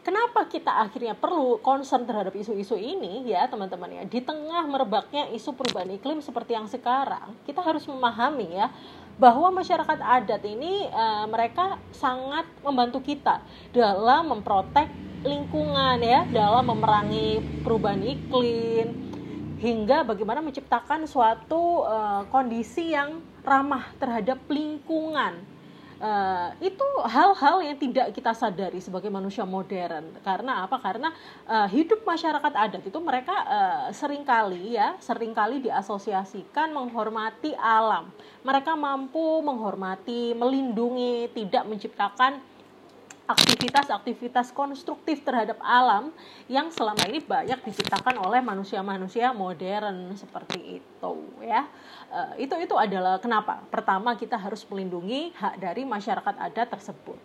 Kenapa 0.00 0.48
kita 0.48 0.80
akhirnya 0.80 1.12
perlu 1.12 1.60
concern 1.60 2.08
terhadap 2.08 2.32
isu-isu 2.32 2.72
ini 2.72 3.28
ya 3.28 3.44
teman-teman 3.52 4.00
ya 4.00 4.02
di 4.08 4.24
tengah 4.24 4.64
merebaknya 4.64 5.28
isu 5.28 5.52
perubahan 5.52 5.92
iklim 5.92 6.24
seperti 6.24 6.56
yang 6.56 6.64
sekarang 6.64 7.36
kita 7.44 7.60
harus 7.60 7.84
memahami 7.84 8.48
ya 8.48 8.72
bahwa 9.20 9.52
masyarakat 9.52 10.00
adat 10.00 10.42
ini 10.48 10.88
uh, 10.88 11.28
mereka 11.28 11.76
sangat 11.92 12.48
membantu 12.64 13.04
kita 13.04 13.44
dalam 13.68 14.32
memprotek 14.32 14.88
lingkungan 15.20 16.00
ya, 16.00 16.24
dalam 16.32 16.64
memerangi 16.72 17.60
perubahan 17.60 18.00
iklim 18.00 18.88
hingga 19.60 20.08
bagaimana 20.08 20.40
menciptakan 20.40 21.04
suatu 21.04 21.84
uh, 21.84 22.24
kondisi 22.32 22.96
yang 22.96 23.20
ramah 23.44 23.92
terhadap 24.00 24.40
lingkungan 24.48 25.36
uh, 26.00 26.50
itu 26.58 26.88
hal-hal 27.06 27.62
yang 27.62 27.76
tidak 27.76 28.10
kita 28.16 28.32
sadari 28.32 28.80
sebagai 28.80 29.12
manusia 29.12 29.44
modern. 29.46 30.10
Karena 30.24 30.64
apa? 30.66 30.80
Karena 30.80 31.12
uh, 31.46 31.68
hidup 31.68 32.02
masyarakat 32.02 32.52
adat 32.56 32.82
itu 32.82 32.98
mereka 32.98 33.36
uh, 33.46 33.86
sering 33.92 34.24
kali 34.24 34.74
ya 34.74 34.96
sering 34.98 35.36
kali 35.36 35.62
diasosiasikan 35.62 36.72
menghormati 36.72 37.54
alam. 37.54 38.10
Mereka 38.42 38.72
mampu 38.74 39.44
menghormati 39.44 40.32
melindungi 40.32 41.28
tidak 41.36 41.68
menciptakan 41.68 42.40
aktivitas-aktivitas 43.32 44.50
konstruktif 44.50 45.22
terhadap 45.22 45.56
alam 45.62 46.10
yang 46.50 46.68
selama 46.74 47.06
ini 47.06 47.22
banyak 47.22 47.62
diciptakan 47.62 48.18
oleh 48.20 48.42
manusia-manusia 48.42 49.30
modern 49.30 50.14
seperti 50.18 50.82
itu 50.82 51.14
ya. 51.42 51.66
Uh, 52.10 52.34
itu 52.36 52.54
itu 52.58 52.74
adalah 52.74 53.22
kenapa? 53.22 53.62
Pertama 53.70 54.18
kita 54.18 54.34
harus 54.34 54.66
melindungi 54.66 55.30
hak 55.38 55.62
dari 55.62 55.86
masyarakat 55.86 56.34
adat 56.36 56.68
tersebut. 56.74 57.18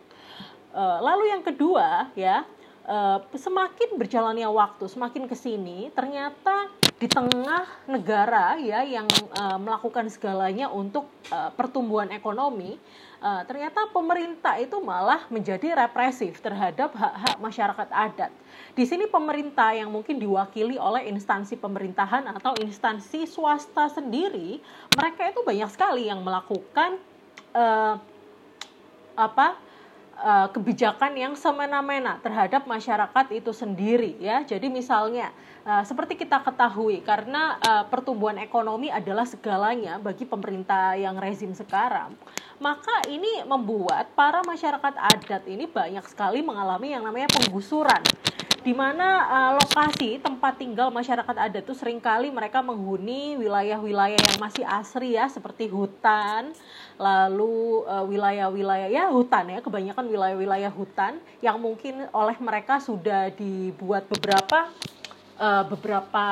Uh, 0.76 1.00
lalu 1.02 1.32
yang 1.32 1.42
kedua 1.42 2.12
ya 2.14 2.44
uh, 2.86 3.20
semakin 3.34 3.98
berjalannya 3.98 4.48
waktu 4.50 4.86
semakin 4.86 5.26
ke 5.26 5.36
sini 5.36 5.90
ternyata 5.92 6.70
di 6.96 7.12
tengah 7.12 7.68
negara 7.92 8.56
ya 8.56 8.80
yang 8.88 9.04
uh, 9.36 9.60
melakukan 9.60 10.08
segalanya 10.08 10.72
untuk 10.72 11.12
uh, 11.28 11.52
pertumbuhan 11.52 12.08
ekonomi 12.16 12.80
uh, 13.20 13.44
ternyata 13.44 13.92
pemerintah 13.92 14.56
itu 14.56 14.80
malah 14.80 15.28
menjadi 15.28 15.76
represif 15.76 16.40
terhadap 16.40 16.96
hak-hak 16.96 17.36
masyarakat 17.44 17.90
adat. 17.92 18.32
Di 18.80 18.88
sini 18.88 19.12
pemerintah 19.12 19.76
yang 19.76 19.92
mungkin 19.92 20.24
diwakili 20.24 20.80
oleh 20.80 21.12
instansi 21.12 21.60
pemerintahan 21.60 22.32
atau 22.40 22.56
instansi 22.64 23.28
swasta 23.28 23.92
sendiri, 23.92 24.64
mereka 24.96 25.28
itu 25.28 25.44
banyak 25.44 25.68
sekali 25.76 26.08
yang 26.08 26.24
melakukan 26.24 26.96
uh, 27.52 28.00
apa 29.20 29.60
kebijakan 30.56 31.12
yang 31.20 31.36
semena-mena 31.36 32.24
terhadap 32.24 32.64
masyarakat 32.64 33.26
itu 33.36 33.52
sendiri 33.52 34.16
ya. 34.24 34.48
Jadi 34.48 34.72
misalnya 34.72 35.36
uh, 35.66 35.84
seperti 35.84 36.16
kita 36.16 36.40
ketahui 36.46 37.02
karena 37.02 37.58
uh, 37.60 37.84
pertumbuhan 37.90 38.38
ekonomi 38.40 38.94
adalah 38.94 39.26
segalanya 39.26 39.98
bagi 39.98 40.24
pemerintah 40.24 40.94
yang 40.96 41.18
rezim 41.18 41.52
sekarang. 41.52 42.14
Maka 42.62 43.04
ini 43.12 43.44
membuat 43.44 44.16
para 44.16 44.40
masyarakat 44.46 44.94
adat 44.96 45.44
ini 45.50 45.68
banyak 45.68 46.06
sekali 46.08 46.40
mengalami 46.40 46.96
yang 46.96 47.04
namanya 47.04 47.28
penggusuran. 47.34 48.00
Di 48.66 48.74
mana 48.74 49.30
uh, 49.30 49.52
lokasi 49.62 50.18
tempat 50.18 50.58
tinggal 50.58 50.90
masyarakat 50.90 51.36
adat 51.38 51.62
itu 51.62 51.78
sering 51.78 52.02
kali 52.02 52.34
mereka 52.34 52.66
menghuni 52.66 53.38
wilayah-wilayah 53.38 54.18
yang 54.18 54.38
masih 54.42 54.66
asri 54.66 55.14
ya 55.14 55.30
seperti 55.30 55.70
hutan. 55.70 56.50
Lalu 56.96 57.86
wilayah-wilayah 57.86 58.88
uh, 58.90 58.96
ya 58.96 59.04
hutan 59.12 59.52
ya 59.52 59.60
kebanyakan 59.62 60.10
wilayah-wilayah 60.10 60.72
hutan 60.74 61.22
yang 61.46 61.62
mungkin 61.62 62.10
oleh 62.10 62.40
mereka 62.42 62.82
sudah 62.82 63.30
dibuat 63.36 64.10
beberapa 64.10 64.72
uh, 65.40 65.64
beberapa 65.68 66.26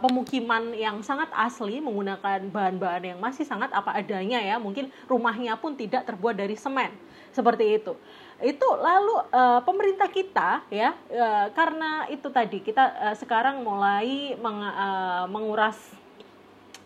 pemukiman 0.00 0.72
yang 0.76 1.00
sangat 1.00 1.28
asli 1.32 1.80
menggunakan 1.80 2.44
bahan-bahan 2.48 3.16
yang 3.16 3.18
masih 3.20 3.44
sangat 3.44 3.72
apa 3.72 3.96
adanya 3.96 4.40
ya. 4.40 4.56
Mungkin 4.60 4.88
rumahnya 5.08 5.56
pun 5.56 5.76
tidak 5.76 6.08
terbuat 6.08 6.36
dari 6.36 6.56
semen. 6.56 6.92
Seperti 7.30 7.78
itu. 7.78 7.92
Itu 8.40 8.66
lalu 8.80 9.20
uh, 9.30 9.60
pemerintah 9.62 10.08
kita 10.08 10.64
ya 10.72 10.96
uh, 11.12 11.46
karena 11.52 12.08
itu 12.08 12.26
tadi 12.32 12.64
kita 12.64 13.12
uh, 13.12 13.16
sekarang 13.16 13.60
mulai 13.60 14.34
meng, 14.40 14.64
uh, 14.64 15.28
menguras 15.28 15.76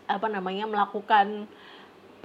apa 0.05 0.29
namanya 0.29 0.69
melakukan 0.69 1.49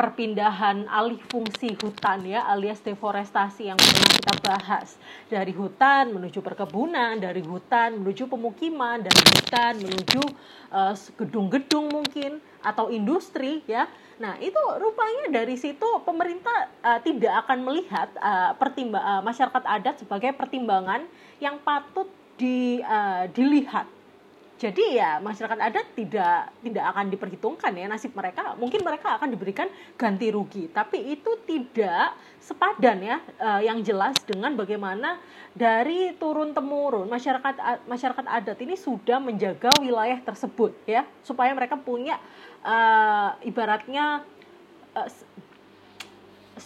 perpindahan 0.01 0.89
alih 0.89 1.21
fungsi 1.29 1.77
hutan 1.77 2.25
ya 2.25 2.49
alias 2.49 2.81
deforestasi 2.81 3.69
yang 3.69 3.77
pernah 3.77 4.09
kita 4.17 4.35
bahas. 4.41 4.97
Dari 5.29 5.53
hutan 5.53 6.17
menuju 6.17 6.41
perkebunan 6.41 7.21
dari 7.21 7.45
hutan 7.45 8.01
menuju 8.01 8.25
pemukiman 8.25 9.05
dari 9.05 9.21
hutan 9.29 9.77
menuju 9.77 10.25
eh, 10.73 10.95
gedung-gedung 11.21 11.93
mungkin 11.93 12.41
atau 12.65 12.89
industri 12.89 13.61
ya. 13.69 13.85
Nah 14.17 14.41
itu 14.41 14.57
rupanya 14.81 15.45
dari 15.45 15.57
situ 15.57 15.89
pemerintah 16.05 16.69
uh, 16.85 17.01
tidak 17.01 17.41
akan 17.41 17.65
melihat 17.65 18.13
uh, 18.21 18.53
pertimba 18.53 19.01
uh, 19.01 19.23
masyarakat 19.25 19.65
adat 19.65 19.97
sebagai 19.97 20.37
pertimbangan 20.37 21.09
yang 21.41 21.57
patut 21.65 22.05
di, 22.37 22.85
uh, 22.85 23.25
dilihat 23.33 23.89
jadi 24.61 24.85
ya 24.93 25.11
masyarakat 25.25 25.57
adat 25.57 25.97
tidak 25.97 26.53
tidak 26.61 26.85
akan 26.93 27.09
diperhitungkan 27.09 27.73
ya 27.73 27.89
nasib 27.89 28.13
mereka. 28.13 28.53
Mungkin 28.61 28.85
mereka 28.85 29.17
akan 29.17 29.33
diberikan 29.33 29.73
ganti 29.97 30.29
rugi. 30.29 30.69
Tapi 30.69 31.17
itu 31.17 31.33
tidak 31.49 32.13
sepadan 32.37 33.01
ya 33.01 33.17
uh, 33.41 33.65
yang 33.65 33.81
jelas 33.81 34.21
dengan 34.29 34.53
bagaimana 34.61 35.17
dari 35.57 36.13
turun 36.21 36.53
temurun 36.53 37.09
masyarakat 37.09 37.89
masyarakat 37.89 38.27
adat 38.29 38.61
ini 38.61 38.77
sudah 38.77 39.17
menjaga 39.17 39.73
wilayah 39.81 40.21
tersebut 40.21 40.77
ya. 40.85 41.09
Supaya 41.25 41.57
mereka 41.57 41.81
punya 41.81 42.21
uh, 42.61 43.41
ibaratnya 43.41 44.29
uh, 44.93 45.09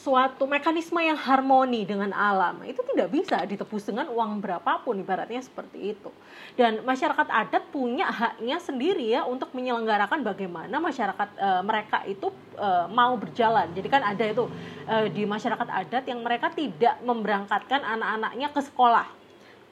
suatu 0.05 0.45
mekanisme 0.45 1.01
yang 1.01 1.17
harmoni 1.17 1.89
dengan 1.89 2.13
alam 2.13 2.61
itu 2.69 2.85
tidak 2.93 3.09
bisa 3.09 3.41
ditebus 3.49 3.89
dengan 3.89 4.13
uang 4.13 4.37
berapapun 4.45 5.01
ibaratnya 5.01 5.41
seperti 5.41 5.97
itu. 5.97 6.13
Dan 6.61 6.85
masyarakat 6.85 7.25
adat 7.25 7.73
punya 7.73 8.13
haknya 8.13 8.61
sendiri 8.61 9.17
ya 9.17 9.25
untuk 9.25 9.57
menyelenggarakan 9.57 10.21
bagaimana 10.21 10.77
masyarakat 10.77 11.29
e, 11.41 11.49
mereka 11.65 12.05
itu 12.05 12.29
e, 12.53 12.69
mau 12.93 13.17
berjalan. 13.17 13.73
Jadi 13.73 13.89
kan 13.89 14.05
ada 14.05 14.25
itu 14.29 14.45
e, 14.85 14.97
di 15.09 15.25
masyarakat 15.25 15.69
adat 15.73 16.05
yang 16.05 16.21
mereka 16.21 16.53
tidak 16.53 17.01
memberangkatkan 17.01 17.81
anak-anaknya 17.81 18.53
ke 18.53 18.61
sekolah 18.61 19.24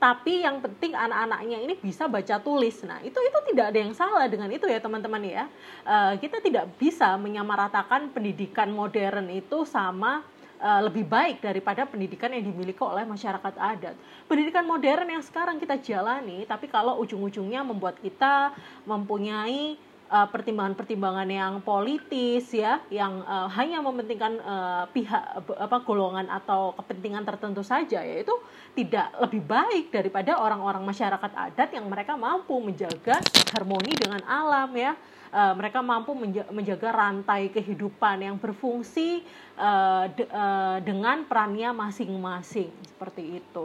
tapi 0.03 0.43
yang 0.43 0.59
penting 0.59 0.99
anak-anaknya 0.99 1.63
ini 1.63 1.79
bisa 1.79 2.11
baca 2.11 2.43
tulis. 2.43 2.83
Nah, 2.83 2.99
itu 3.07 3.15
itu 3.15 3.39
tidak 3.55 3.71
ada 3.71 3.79
yang 3.79 3.95
salah 3.95 4.27
dengan 4.27 4.51
itu 4.51 4.67
ya 4.67 4.83
teman-teman 4.83 5.23
ya. 5.23 5.47
Uh, 5.87 6.19
kita 6.19 6.43
tidak 6.43 6.75
bisa 6.75 7.15
menyamaratakan 7.15 8.11
pendidikan 8.11 8.67
modern 8.75 9.31
itu 9.31 9.63
sama 9.63 10.27
uh, 10.59 10.83
lebih 10.83 11.07
baik 11.07 11.39
daripada 11.39 11.87
pendidikan 11.87 12.35
yang 12.35 12.43
dimiliki 12.43 12.83
oleh 12.83 13.07
masyarakat 13.07 13.55
adat. 13.55 13.95
Pendidikan 14.27 14.67
modern 14.67 15.07
yang 15.07 15.23
sekarang 15.23 15.63
kita 15.63 15.79
jalani, 15.79 16.43
tapi 16.51 16.67
kalau 16.67 16.99
ujung-ujungnya 16.99 17.63
membuat 17.63 17.95
kita 18.03 18.59
mempunyai 18.83 19.79
uh, 20.13 20.29
pertimbangan-pertimbangan 20.29 21.29
yang 21.33 21.53
politis 21.65 22.53
ya 22.53 22.85
yang 22.93 23.25
uh, 23.25 23.49
hanya 23.57 23.81
mementingkan 23.81 24.37
uh, 24.45 24.85
pihak 24.93 25.41
apa 25.57 25.77
golongan 25.89 26.29
atau 26.29 26.77
kepentingan 26.77 27.25
tertentu 27.25 27.65
saja 27.65 28.05
yaitu 28.05 28.37
tidak 28.77 29.09
lebih 29.25 29.41
baik 29.41 29.89
daripada 29.89 30.37
orang-orang 30.37 30.85
masyarakat 30.85 31.33
adat 31.33 31.73
yang 31.73 31.89
mereka 31.89 32.13
mampu 32.15 32.61
menjaga 32.61 33.25
harmoni 33.57 33.97
dengan 33.97 34.21
alam 34.29 34.69
ya. 34.77 34.93
Uh, 35.33 35.57
mereka 35.57 35.81
mampu 35.81 36.13
menjaga 36.53 36.93
rantai 36.93 37.49
kehidupan 37.49 38.21
yang 38.21 38.37
berfungsi 38.37 39.25
uh, 39.57 40.05
de 40.13 40.29
uh, 40.29 40.77
dengan 40.85 41.25
perannya 41.25 41.73
masing-masing 41.73 42.69
seperti 42.85 43.41
itu. 43.41 43.65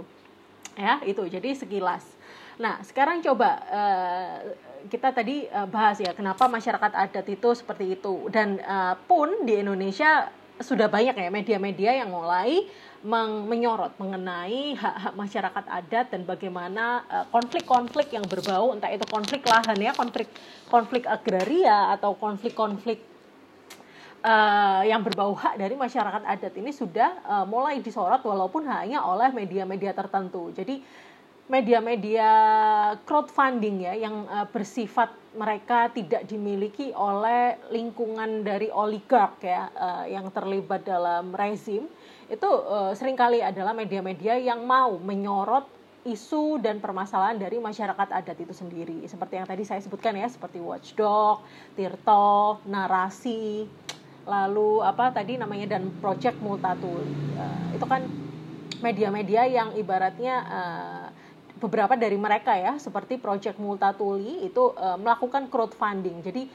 Ya 0.80 1.04
itu. 1.04 1.28
Jadi 1.28 1.60
sekilas. 1.60 2.08
Nah 2.56 2.80
sekarang 2.88 3.20
coba 3.20 3.60
uh, 3.68 4.40
kita 4.88 5.10
tadi 5.12 5.50
uh, 5.50 5.66
bahas 5.66 5.98
ya 5.98 6.14
kenapa 6.14 6.46
masyarakat 6.46 6.92
adat 6.94 7.26
itu 7.26 7.50
seperti 7.58 7.98
itu. 7.98 8.30
Dan 8.30 8.62
uh, 8.62 8.94
pun 9.10 9.46
di 9.48 9.60
Indonesia 9.60 10.30
sudah 10.58 10.90
banyak 10.90 11.14
ya 11.14 11.30
media-media 11.30 11.92
yang 12.02 12.10
mulai 12.10 12.66
menyorot 13.06 13.94
mengenai 14.02 14.74
hak-hak 14.74 15.14
masyarakat 15.14 15.66
adat 15.70 16.06
dan 16.10 16.26
bagaimana 16.26 17.06
konflik-konflik 17.30 18.10
uh, 18.10 18.14
yang 18.18 18.26
berbau 18.26 18.74
entah 18.74 18.90
itu 18.90 19.06
konflik 19.06 19.46
lahan 19.46 19.78
ya 19.78 19.94
konflik 19.94 20.26
konflik 20.66 21.06
agraria 21.06 21.94
atau 21.94 22.18
konflik-konflik 22.18 23.06
uh, 24.28 24.82
yang 24.84 25.02
berbau 25.06 25.34
hak 25.38 25.60
dari 25.60 25.76
masyarakat 25.78 26.24
adat 26.26 26.54
ini 26.58 26.72
sudah 26.74 27.22
uh, 27.24 27.46
mulai 27.46 27.80
disorot 27.84 28.22
walaupun 28.24 28.66
hanya 28.68 29.04
oleh 29.06 29.30
media-media 29.34 29.94
tertentu. 29.94 30.50
Jadi 30.52 30.82
media-media 31.48 32.30
crowdfunding 33.08 33.88
ya 33.88 33.94
yang 33.96 34.28
uh, 34.28 34.44
bersifat 34.52 35.16
mereka 35.32 35.88
tidak 35.96 36.28
dimiliki 36.28 36.92
oleh 36.92 37.56
lingkungan 37.72 38.44
dari 38.44 38.68
oligark 38.68 39.40
ya 39.40 39.72
uh, 39.72 40.06
yang 40.08 40.28
terlibat 40.36 40.84
dalam 40.84 41.32
rezim. 41.32 41.88
Itu 42.28 42.48
uh, 42.48 42.92
sering 42.92 43.16
kali 43.16 43.40
adalah 43.40 43.72
media-media 43.72 44.36
yang 44.36 44.68
mau 44.68 45.00
menyorot 45.00 45.64
isu 46.04 46.60
dan 46.60 46.84
permasalahan 46.84 47.40
dari 47.40 47.60
masyarakat 47.60 48.08
adat 48.12 48.38
itu 48.40 48.52
sendiri. 48.52 49.08
Seperti 49.08 49.40
yang 49.40 49.48
tadi 49.48 49.64
saya 49.64 49.80
sebutkan 49.80 50.16
ya 50.20 50.28
seperti 50.28 50.60
Watchdog, 50.60 51.44
Tirto, 51.80 52.60
narasi, 52.68 53.68
lalu 54.28 54.84
apa 54.84 55.16
tadi 55.16 55.40
namanya 55.40 55.80
dan 55.80 55.88
Project 56.04 56.44
Multatul 56.44 57.08
uh, 57.40 57.68
itu 57.72 57.88
kan 57.88 58.04
media-media 58.84 59.48
yang 59.48 59.70
ibaratnya 59.74 60.36
uh, 60.44 61.07
beberapa 61.58 61.98
dari 61.98 62.16
mereka 62.16 62.54
ya 62.56 62.78
seperti 62.78 63.18
Project 63.18 63.58
Multatuli 63.58 64.46
itu 64.46 64.74
uh, 64.78 64.98
melakukan 64.98 65.50
crowdfunding. 65.50 66.22
Jadi 66.22 66.48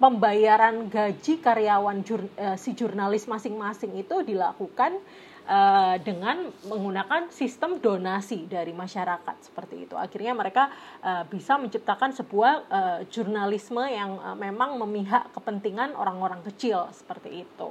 pembayaran 0.00 0.88
gaji 0.88 1.42
karyawan 1.44 2.00
jur, 2.06 2.24
uh, 2.40 2.56
si 2.56 2.72
jurnalis 2.72 3.28
masing-masing 3.28 3.92
itu 4.00 4.24
dilakukan 4.24 4.96
uh, 5.44 5.96
dengan 6.00 6.48
menggunakan 6.70 7.28
sistem 7.28 7.82
donasi 7.82 8.48
dari 8.48 8.72
masyarakat 8.72 9.36
seperti 9.44 9.90
itu. 9.90 9.94
Akhirnya 9.98 10.32
mereka 10.32 10.72
uh, 11.04 11.26
bisa 11.28 11.60
menciptakan 11.60 12.16
sebuah 12.16 12.52
uh, 12.70 13.00
jurnalisme 13.10 13.82
yang 13.84 14.16
uh, 14.22 14.38
memang 14.38 14.78
memihak 14.80 15.28
kepentingan 15.36 15.92
orang-orang 15.98 16.40
kecil 16.46 16.88
seperti 16.94 17.44
itu. 17.44 17.70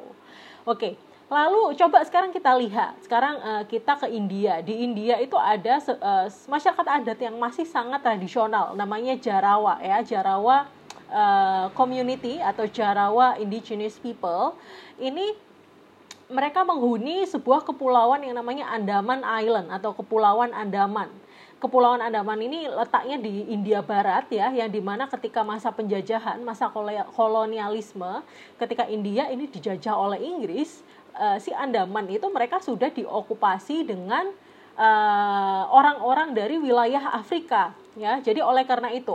Oke. 0.68 0.94
Okay. 0.94 1.09
Lalu 1.30 1.78
coba 1.78 2.02
sekarang 2.02 2.34
kita 2.34 2.58
lihat, 2.58 2.98
sekarang 3.06 3.38
uh, 3.38 3.64
kita 3.70 4.02
ke 4.02 4.10
India. 4.10 4.66
Di 4.66 4.82
India 4.82 5.22
itu 5.22 5.38
ada 5.38 5.78
uh, 5.78 6.26
masyarakat 6.26 6.86
adat 6.90 7.22
yang 7.22 7.38
masih 7.38 7.70
sangat 7.70 8.02
tradisional, 8.02 8.74
namanya 8.74 9.14
Jarawa 9.14 9.78
ya, 9.78 10.02
Jarawa 10.02 10.66
uh, 11.14 11.70
community 11.78 12.42
atau 12.42 12.66
Jarawa 12.66 13.38
indigenous 13.38 14.02
people. 14.02 14.58
Ini 14.98 15.38
mereka 16.34 16.66
menghuni 16.66 17.22
sebuah 17.30 17.62
kepulauan 17.62 18.26
yang 18.26 18.34
namanya 18.34 18.66
Andaman 18.74 19.22
Island 19.22 19.70
atau 19.70 19.94
Kepulauan 19.94 20.50
Andaman. 20.50 21.14
Kepulauan 21.60 22.00
Andaman 22.00 22.40
ini 22.40 22.66
letaknya 22.72 23.20
di 23.20 23.54
India 23.54 23.86
Barat 23.86 24.32
ya, 24.34 24.50
yang 24.50 24.72
di 24.72 24.80
mana 24.80 25.06
ketika 25.06 25.44
masa 25.44 25.70
penjajahan, 25.76 26.40
masa 26.42 26.72
kolonialisme, 27.14 28.24
ketika 28.56 28.88
India 28.88 29.28
ini 29.28 29.46
dijajah 29.46 29.92
oleh 29.92 30.24
Inggris, 30.24 30.82
uh, 31.20 31.38
si 31.38 31.52
Andaman 31.52 32.08
itu 32.08 32.26
mereka 32.32 32.64
sudah 32.64 32.88
diokupasi 32.88 33.84
dengan 33.84 34.32
eh, 34.80 35.64
orang-orang 35.68 36.32
dari 36.32 36.56
wilayah 36.56 37.12
Afrika 37.12 37.76
ya. 38.00 38.24
Jadi 38.24 38.40
oleh 38.40 38.64
karena 38.64 38.88
itu 38.96 39.12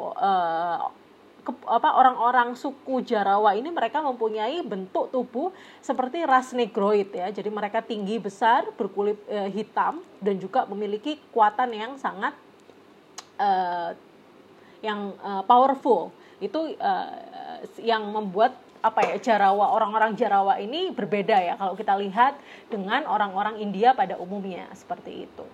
ke, 1.45 1.53
apa 1.65 1.89
orang-orang 1.97 2.53
suku 2.53 3.01
Jarawa 3.01 3.57
ini 3.57 3.73
mereka 3.73 4.05
mempunyai 4.05 4.61
bentuk 4.61 5.09
tubuh 5.09 5.57
seperti 5.81 6.21
ras 6.29 6.53
negroid 6.53 7.17
ya. 7.17 7.33
Jadi 7.33 7.49
mereka 7.49 7.81
tinggi 7.81 8.21
besar 8.21 8.69
berkulit 8.77 9.17
hitam 9.57 10.05
dan 10.21 10.37
juga 10.37 10.69
memiliki 10.69 11.17
kekuatan 11.17 11.73
yang 11.73 11.93
sangat 11.97 12.37
yang 14.85 15.17
powerful. 15.49 16.13
Itu 16.45 16.77
yang 17.81 18.13
membuat 18.13 18.53
apa 18.85 19.01
ya 19.01 19.17
Jarawa 19.17 19.73
orang-orang 19.73 20.13
Jarawa 20.13 20.61
ini 20.61 20.93
berbeda 20.93 21.41
ya 21.41 21.57
kalau 21.57 21.73
kita 21.73 21.97
lihat 21.97 22.37
dengan 22.69 23.09
orang-orang 23.09 23.57
India 23.57 23.97
pada 23.97 24.21
umumnya 24.21 24.69
seperti 24.77 25.25
itu. 25.25 25.45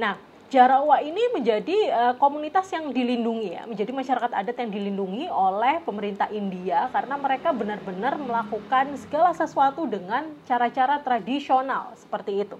Nah, 0.00 0.16
Jarawa 0.50 0.98
ini 0.98 1.30
menjadi 1.30 1.78
uh, 1.94 2.14
komunitas 2.18 2.66
yang 2.74 2.90
dilindungi 2.90 3.54
ya, 3.54 3.62
menjadi 3.70 3.94
masyarakat 3.94 4.34
adat 4.34 4.56
yang 4.58 4.72
dilindungi 4.74 5.30
oleh 5.30 5.78
pemerintah 5.86 6.26
India 6.34 6.90
karena 6.90 7.14
mereka 7.14 7.54
benar-benar 7.54 8.18
melakukan 8.18 8.98
segala 8.98 9.30
sesuatu 9.30 9.86
dengan 9.86 10.26
cara-cara 10.50 10.98
tradisional 11.06 11.94
seperti 11.94 12.42
itu. 12.42 12.58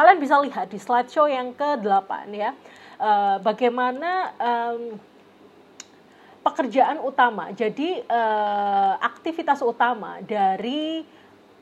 Kalian 0.00 0.16
bisa 0.16 0.40
lihat 0.40 0.72
di 0.72 0.80
slideshow 0.80 1.28
yang 1.28 1.52
ke-8 1.52 2.32
ya, 2.32 2.56
uh, 2.96 3.36
bagaimana 3.44 4.32
um, 4.40 4.96
pekerjaan 6.46 7.02
utama. 7.02 7.50
Jadi 7.50 8.06
uh, 8.06 8.94
aktivitas 9.02 9.58
utama 9.66 10.22
dari 10.22 11.02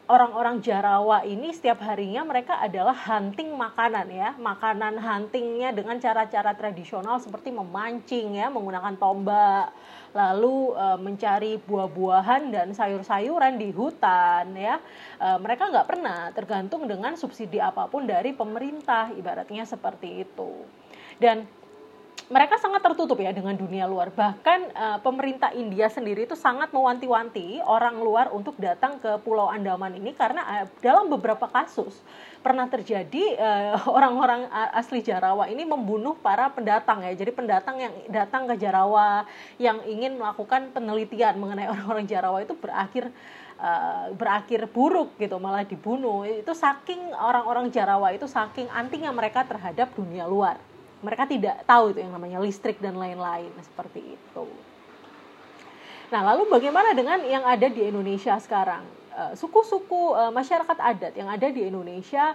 orang-orang 0.05 0.61
Jarawa 0.61 1.25
ini 1.25 1.49
setiap 1.49 1.81
harinya 1.81 2.21
mereka 2.29 2.61
adalah 2.61 2.93
hunting 2.93 3.57
makanan 3.57 4.07
ya, 4.13 4.31
makanan 4.37 5.01
huntingnya 5.01 5.73
dengan 5.73 5.97
cara-cara 5.97 6.53
tradisional 6.53 7.17
seperti 7.25 7.49
memancing 7.49 8.37
ya, 8.37 8.53
menggunakan 8.53 9.01
tombak, 9.01 9.73
lalu 10.13 10.77
e, 10.77 10.87
mencari 11.01 11.53
buah-buahan 11.57 12.53
dan 12.53 12.69
sayur-sayuran 12.77 13.57
di 13.57 13.73
hutan 13.73 14.53
ya. 14.53 14.77
E, 15.17 15.29
mereka 15.41 15.73
nggak 15.73 15.89
pernah 15.89 16.29
tergantung 16.37 16.85
dengan 16.85 17.17
subsidi 17.17 17.57
apa 17.57 17.89
pun 17.89 18.05
dari 18.05 18.37
pemerintah, 18.37 19.09
ibaratnya 19.17 19.65
seperti 19.65 20.29
itu. 20.29 20.53
Dan 21.17 21.49
mereka 22.33 22.57
sangat 22.57 22.81
tertutup 22.81 23.21
ya 23.21 23.37
dengan 23.37 23.53
dunia 23.53 23.85
luar. 23.85 24.09
Bahkan 24.09 24.61
uh, 24.73 24.99
pemerintah 25.05 25.53
India 25.53 25.93
sendiri 25.93 26.25
itu 26.25 26.33
sangat 26.33 26.73
mewanti-wanti 26.73 27.61
orang 27.61 28.01
luar 28.01 28.33
untuk 28.33 28.57
datang 28.57 28.97
ke 28.97 29.21
Pulau 29.21 29.53
Andaman 29.53 29.93
ini 29.93 30.17
karena 30.17 30.41
uh, 30.41 30.67
dalam 30.81 31.13
beberapa 31.13 31.45
kasus 31.45 32.01
pernah 32.41 32.65
terjadi 32.65 33.37
uh, 33.37 33.77
orang-orang 33.97 34.49
asli 34.73 35.05
Jarawa 35.05 35.53
ini 35.53 35.69
membunuh 35.69 36.17
para 36.17 36.49
pendatang 36.49 37.05
ya. 37.05 37.13
Jadi 37.13 37.29
pendatang 37.37 37.77
yang 37.77 37.93
datang 38.09 38.49
ke 38.49 38.57
Jarawa 38.57 39.29
yang 39.61 39.85
ingin 39.85 40.17
melakukan 40.17 40.73
penelitian 40.73 41.37
mengenai 41.37 41.69
orang-orang 41.75 42.09
Jarawa 42.09 42.41
itu 42.41 42.57
berakhir 42.57 43.13
Uh, 43.55 44.11
berakhir 44.19 44.67
buruk 44.67 45.15
gitu 45.15 45.39
malah 45.39 45.63
dibunuh 45.63 46.27
itu 46.27 46.51
saking 46.59 47.15
orang-orang 47.15 47.71
Jarawa 47.71 48.11
itu 48.11 48.27
saking 48.27 48.67
antinya 48.75 49.15
mereka 49.15 49.47
terhadap 49.47 49.95
dunia 49.95 50.27
luar 50.27 50.59
mereka 51.05 51.29
tidak 51.29 51.61
tahu 51.69 51.93
itu 51.93 52.01
yang 52.01 52.17
namanya 52.17 52.41
listrik 52.41 52.81
dan 52.81 52.97
lain-lain 52.97 53.53
seperti 53.61 54.17
itu. 54.17 54.47
Nah, 56.09 56.21
lalu 56.33 56.49
bagaimana 56.49 56.97
dengan 56.97 57.21
yang 57.23 57.45
ada 57.45 57.69
di 57.69 57.85
Indonesia 57.85 58.41
sekarang? 58.41 58.83
Eh, 59.15 59.33
suku-suku 59.39 60.11
uh, 60.11 60.35
masyarakat 60.35 60.75
adat 60.75 61.15
yang 61.15 61.31
ada 61.31 61.47
di 61.47 61.71
Indonesia 61.71 62.35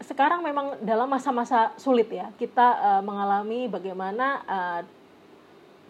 sekarang 0.00 0.46
memang 0.46 0.78
dalam 0.80 1.10
masa-masa 1.10 1.74
sulit 1.74 2.06
ya. 2.06 2.30
Kita 2.38 2.68
uh, 2.78 3.02
mengalami 3.02 3.66
bagaimana 3.66 4.46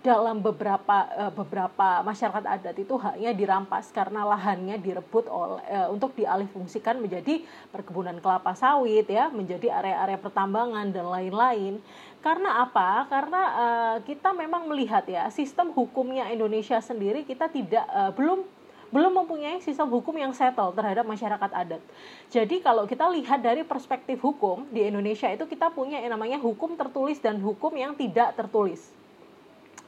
dalam 0.01 0.41
beberapa 0.41 1.09
uh, 1.13 1.33
beberapa 1.33 2.01
masyarakat 2.01 2.45
adat 2.45 2.77
itu 2.81 2.97
haknya 2.97 3.37
dirampas 3.37 3.93
karena 3.93 4.25
lahannya 4.25 4.81
direbut 4.81 5.29
oleh 5.29 5.61
untuk 5.93 6.17
dialihfungsikan 6.17 6.97
menjadi 6.97 7.45
perkebunan 7.69 8.17
kelapa 8.19 8.57
sawit 8.57 9.07
ya, 9.07 9.29
menjadi 9.29 9.69
area-area 9.71 10.19
pertambangan 10.19 10.89
dan 10.93 11.07
lain-lain. 11.07 11.79
Karena 12.21 12.65
apa? 12.65 13.09
Karena 13.09 13.43
uh, 13.57 13.97
kita 14.05 14.33
memang 14.37 14.69
melihat 14.69 15.05
ya 15.09 15.29
sistem 15.33 15.73
hukumnya 15.73 16.29
Indonesia 16.29 16.77
sendiri 16.81 17.25
kita 17.25 17.49
tidak 17.49 17.85
uh, 17.89 18.13
belum 18.13 18.45
belum 18.91 19.23
mempunyai 19.23 19.63
sistem 19.63 19.87
hukum 19.87 20.19
yang 20.19 20.35
settle 20.35 20.75
terhadap 20.75 21.07
masyarakat 21.07 21.51
adat. 21.55 21.83
Jadi 22.27 22.59
kalau 22.59 22.85
kita 22.91 23.07
lihat 23.07 23.39
dari 23.39 23.63
perspektif 23.63 24.19
hukum 24.19 24.67
di 24.69 24.83
Indonesia 24.83 25.31
itu 25.31 25.47
kita 25.47 25.71
punya 25.71 26.03
yang 26.03 26.11
namanya 26.11 26.43
hukum 26.43 26.75
tertulis 26.75 27.23
dan 27.23 27.39
hukum 27.39 27.71
yang 27.79 27.95
tidak 27.95 28.35
tertulis 28.35 29.00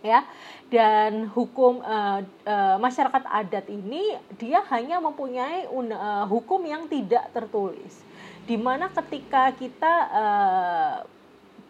ya. 0.03 0.27
Dan 0.69 1.31
hukum 1.33 1.81
uh, 1.81 2.21
uh, 2.45 2.77
masyarakat 2.81 3.23
adat 3.29 3.67
ini 3.71 4.17
dia 4.37 4.61
hanya 4.73 4.99
mempunyai 4.99 5.69
uh, 5.71 6.27
hukum 6.29 6.61
yang 6.67 6.91
tidak 6.91 7.29
tertulis. 7.33 8.03
Di 8.43 8.59
mana 8.59 8.91
ketika 8.91 9.55
kita 9.55 9.95
uh, 10.11 10.95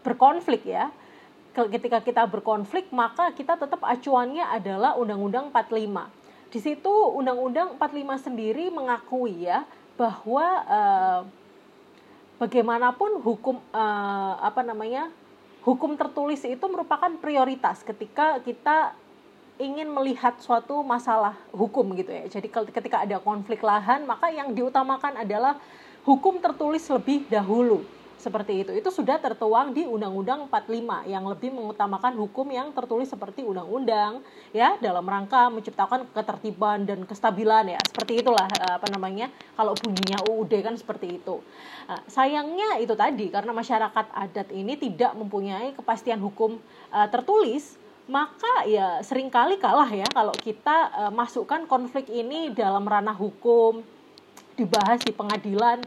berkonflik 0.03 0.67
ya 0.67 0.91
ketika 1.53 2.01
kita 2.01 2.25
berkonflik 2.25 2.89
maka 2.89 3.29
kita 3.31 3.53
tetap 3.53 3.77
acuannya 3.85 4.41
adalah 4.41 4.97
Undang-Undang 4.97 5.53
45 5.53 6.49
di 6.49 6.59
situ 6.59 6.93
Undang-Undang 7.17 7.77
45 7.77 8.25
sendiri 8.29 8.73
mengakui 8.73 9.45
ya 9.45 9.61
bahwa 9.93 10.45
uh, 10.65 11.21
bagaimanapun 12.41 13.21
hukum 13.21 13.61
uh, 13.69 14.33
apa 14.41 14.65
namanya 14.65 15.13
hukum 15.63 15.95
tertulis 15.95 16.43
itu 16.43 16.65
merupakan 16.67 17.11
prioritas 17.19 17.81
ketika 17.83 18.39
kita 18.43 18.95
ingin 19.61 19.87
melihat 19.87 20.35
suatu 20.41 20.83
masalah 20.83 21.37
hukum 21.53 21.93
gitu 21.95 22.09
ya. 22.09 22.25
Jadi 22.27 22.51
ketika 22.51 23.05
ada 23.05 23.21
konflik 23.21 23.63
lahan, 23.63 24.03
maka 24.03 24.27
yang 24.33 24.51
diutamakan 24.51 25.23
adalah 25.23 25.55
hukum 26.03 26.41
tertulis 26.43 26.83
lebih 26.91 27.23
dahulu 27.31 27.85
seperti 28.23 28.63
itu. 28.63 28.71
Itu 28.71 28.87
sudah 28.87 29.19
tertuang 29.19 29.75
di 29.75 29.83
Undang-Undang 29.83 30.47
45 30.47 31.11
yang 31.11 31.27
lebih 31.27 31.51
mengutamakan 31.51 32.15
hukum 32.15 32.47
yang 32.47 32.71
tertulis 32.71 33.11
seperti 33.11 33.43
undang-undang 33.43 34.23
ya 34.55 34.79
dalam 34.79 35.03
rangka 35.03 35.51
menciptakan 35.51 36.07
ketertiban 36.15 36.87
dan 36.87 37.03
kestabilan 37.03 37.75
ya. 37.75 37.81
Seperti 37.83 38.23
itulah 38.23 38.47
eh, 38.47 38.73
apa 38.79 38.87
namanya 38.87 39.27
kalau 39.59 39.75
bunyinya 39.75 40.23
UUD 40.31 40.53
kan 40.63 40.79
seperti 40.79 41.19
itu. 41.19 41.43
Nah, 41.91 41.99
sayangnya 42.07 42.79
itu 42.79 42.95
tadi 42.95 43.27
karena 43.27 43.51
masyarakat 43.51 44.05
adat 44.15 44.47
ini 44.55 44.79
tidak 44.79 45.11
mempunyai 45.19 45.75
kepastian 45.75 46.23
hukum 46.23 46.55
uh, 46.95 47.07
tertulis 47.11 47.75
maka 48.07 48.67
ya 48.67 48.99
sering 48.99 49.31
kali 49.31 49.55
kalah 49.59 49.87
ya 49.87 50.03
kalau 50.11 50.35
kita 50.35 50.91
masukkan 51.15 51.63
konflik 51.63 52.11
ini 52.11 52.51
dalam 52.51 52.83
ranah 52.83 53.15
hukum 53.15 53.79
dibahas 54.59 55.01
di 55.01 55.15
pengadilan 55.15 55.79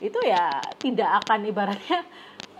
itu 0.00 0.18
ya 0.24 0.60
tidak 0.80 1.24
akan 1.24 1.48
ibaratnya 1.48 2.00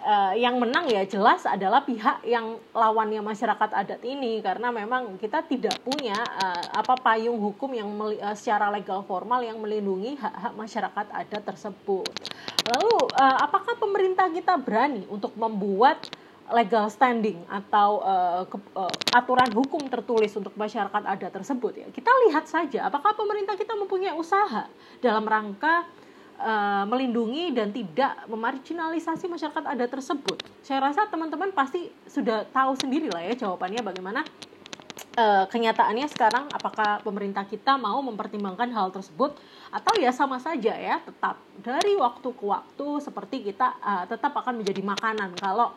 uh, 0.05 0.33
yang 0.37 0.57
menang 0.61 0.89
ya 0.89 1.05
jelas 1.05 1.45
adalah 1.45 1.85
pihak 1.85 2.25
yang 2.25 2.61
lawannya 2.73 3.21
masyarakat 3.21 3.71
adat 3.73 4.01
ini 4.05 4.41
karena 4.41 4.73
memang 4.73 5.17
kita 5.21 5.45
tidak 5.45 5.77
punya 5.85 6.17
uh, 6.17 6.65
apa 6.77 6.97
payung 7.01 7.41
hukum 7.41 7.73
yang 7.73 7.89
uh, 7.97 8.37
secara 8.37 8.73
legal 8.73 9.05
formal 9.05 9.45
yang 9.45 9.61
melindungi 9.61 10.17
hak-hak 10.17 10.53
masyarakat 10.57 11.07
adat 11.13 11.43
tersebut. 11.45 12.13
Lalu 12.69 12.95
uh, 13.17 13.39
apakah 13.41 13.77
pemerintah 13.77 14.29
kita 14.33 14.57
berani 14.61 15.05
untuk 15.09 15.35
membuat 15.37 16.09
legal 16.51 16.91
standing 16.91 17.39
atau 17.47 18.03
uh, 18.03 18.43
ke, 18.43 18.59
uh, 18.75 18.91
aturan 19.15 19.55
hukum 19.55 19.87
tertulis 19.87 20.35
untuk 20.35 20.51
masyarakat 20.59 21.03
adat 21.07 21.31
tersebut 21.31 21.79
ya 21.79 21.87
kita 21.95 22.11
lihat 22.27 22.51
saja 22.51 22.91
apakah 22.91 23.15
pemerintah 23.15 23.55
kita 23.55 23.79
mempunyai 23.79 24.11
usaha 24.19 24.67
dalam 24.99 25.23
rangka 25.23 25.87
uh, 26.41 26.85
melindungi 26.89 27.53
dan 27.53 27.71
tidak 27.71 28.25
memarginalisasi 28.27 29.29
masyarakat 29.29 29.65
adat 29.65 29.91
tersebut. 29.93 30.41
Saya 30.65 30.81
rasa 30.81 31.07
teman-teman 31.07 31.53
pasti 31.53 31.93
sudah 32.09 32.49
tahu 32.49 32.75
sendiri 32.81 33.13
lah 33.13 33.23
ya 33.23 33.37
jawabannya 33.37 33.85
bagaimana 33.85 34.25
uh, 35.21 35.45
kenyataannya 35.49 36.07
sekarang 36.11 36.49
apakah 36.51 37.05
pemerintah 37.05 37.45
kita 37.47 37.77
mau 37.77 38.01
mempertimbangkan 38.01 38.71
hal 38.73 38.89
tersebut 38.93 39.37
atau 39.71 39.93
ya 40.01 40.11
sama 40.11 40.43
saja 40.43 40.75
ya 40.75 40.99
tetap 41.05 41.39
dari 41.61 41.95
waktu 41.95 42.29
ke 42.35 42.45
waktu 42.45 42.87
seperti 42.99 43.37
kita 43.53 43.79
uh, 43.81 44.05
tetap 44.09 44.35
akan 44.35 44.61
menjadi 44.65 44.83
makanan 44.83 45.37
kalau 45.39 45.71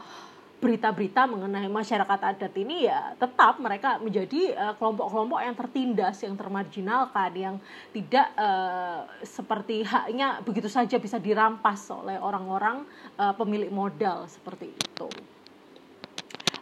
berita-berita 0.63 1.27
mengenai 1.27 1.67
masyarakat 1.67 2.19
adat 2.23 2.53
ini 2.55 2.87
ya 2.87 3.11
tetap 3.19 3.59
mereka 3.59 3.99
menjadi 3.99 4.55
eh, 4.55 4.73
kelompok-kelompok 4.79 5.35
uh, 5.35 5.43
yang 5.43 5.55
tertindas, 5.59 6.23
yang 6.23 6.39
termarginalkan, 6.39 7.31
yang 7.35 7.55
tidak 7.91 8.31
uh, 8.39 9.03
seperti 9.19 9.83
haknya 9.83 10.39
begitu 10.47 10.71
saja 10.71 10.95
bisa 10.95 11.19
dirampas 11.19 11.91
oleh 11.91 12.15
orang-orang 12.15 12.87
uh, 13.19 13.35
pemilik 13.35 13.67
modal 13.67 14.23
seperti 14.31 14.71
itu. 14.71 15.11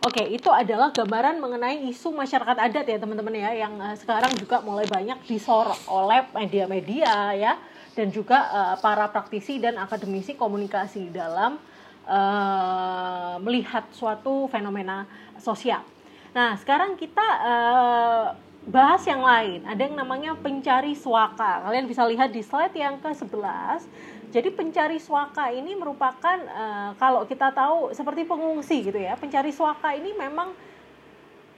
Oke, 0.02 0.26
itu 0.34 0.50
adalah 0.50 0.90
gambaran 0.90 1.38
mengenai 1.38 1.86
isu 1.94 2.10
masyarakat 2.10 2.58
adat 2.58 2.90
ya 2.90 2.98
teman-teman 2.98 3.38
ya 3.38 3.54
yang 3.54 3.78
uh, 3.78 3.94
sekarang 3.94 4.34
juga 4.34 4.58
mulai 4.66 4.90
banyak 4.90 5.30
disorot 5.30 5.78
oleh 5.86 6.26
media-media 6.34 7.38
ya 7.38 7.54
dan 7.94 8.10
juga 8.10 8.50
uh, 8.50 8.76
para 8.82 9.06
praktisi 9.14 9.62
dan 9.62 9.78
akademisi 9.78 10.34
komunikasi 10.34 11.14
dalam 11.14 11.62
uh, 12.12 13.40
melihat 13.40 13.88
suatu 13.96 14.52
fenomena 14.52 15.08
sosial. 15.40 15.82
Nah, 16.36 16.60
sekarang 16.60 17.00
kita 17.00 17.28
uh, 17.44 18.26
bahas 18.68 19.02
yang 19.08 19.24
lain. 19.24 19.64
Ada 19.66 19.90
yang 19.90 19.96
namanya 19.98 20.32
pencari 20.38 20.94
suaka. 20.94 21.66
Kalian 21.66 21.88
bisa 21.88 22.04
lihat 22.06 22.30
di 22.30 22.44
slide 22.44 22.76
yang 22.76 23.00
ke-11. 23.00 23.88
Jadi 24.32 24.48
pencari 24.54 24.96
suaka 24.96 25.52
ini 25.52 25.76
merupakan 25.76 26.40
uh, 26.48 26.96
kalau 26.96 27.28
kita 27.28 27.52
tahu 27.52 27.92
seperti 27.92 28.24
pengungsi 28.24 28.88
gitu 28.88 29.00
ya. 29.00 29.20
Pencari 29.20 29.52
suaka 29.52 29.92
ini 29.92 30.16
memang 30.16 30.56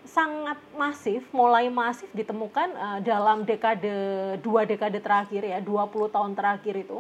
sangat 0.04 0.58
masif, 0.74 1.22
mulai 1.32 1.70
masif 1.70 2.10
ditemukan 2.12 2.70
uh, 2.76 3.00
dalam 3.06 3.46
dekade 3.46 3.94
dua 4.42 4.68
dekade 4.68 5.00
terakhir 5.00 5.42
ya, 5.42 5.58
20 5.63 6.12
tahun 6.12 6.32
terakhir 6.36 6.76
itu 6.76 7.00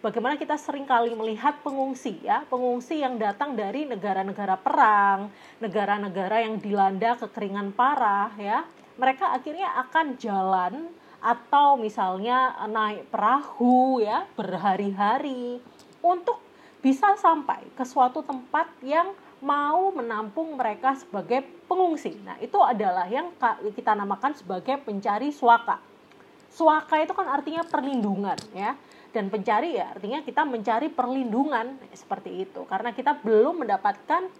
bagaimana 0.00 0.40
kita 0.40 0.56
sering 0.56 0.88
kali 0.88 1.12
melihat 1.12 1.60
pengungsi 1.60 2.24
ya, 2.24 2.44
pengungsi 2.48 3.04
yang 3.04 3.20
datang 3.20 3.54
dari 3.54 3.84
negara-negara 3.84 4.56
perang, 4.60 5.28
negara-negara 5.60 6.44
yang 6.44 6.56
dilanda 6.56 7.16
kekeringan 7.20 7.72
parah 7.76 8.32
ya. 8.40 8.64
Mereka 9.00 9.32
akhirnya 9.32 9.76
akan 9.88 10.16
jalan 10.20 10.92
atau 11.20 11.76
misalnya 11.76 12.56
naik 12.68 13.12
perahu 13.12 14.00
ya 14.00 14.24
berhari-hari 14.36 15.60
untuk 16.00 16.40
bisa 16.80 17.12
sampai 17.20 17.60
ke 17.76 17.84
suatu 17.84 18.24
tempat 18.24 18.72
yang 18.80 19.12
mau 19.40 19.92
menampung 19.92 20.56
mereka 20.56 20.96
sebagai 20.96 21.44
pengungsi. 21.68 22.16
Nah, 22.24 22.36
itu 22.40 22.56
adalah 22.60 23.08
yang 23.08 23.32
kita 23.72 23.92
namakan 23.96 24.36
sebagai 24.36 24.80
pencari 24.80 25.32
suaka. 25.32 25.80
Suaka 26.52 27.00
itu 27.00 27.12
kan 27.12 27.28
artinya 27.30 27.64
perlindungan 27.64 28.36
ya 28.52 28.74
dan 29.10 29.26
pencari 29.26 29.74
ya 29.74 29.90
artinya 29.94 30.22
kita 30.22 30.46
mencari 30.46 30.88
perlindungan 30.90 31.78
seperti 31.94 32.46
itu. 32.46 32.62
Karena 32.66 32.94
kita 32.94 33.18
belum 33.20 33.66
mendapatkan 33.66 34.30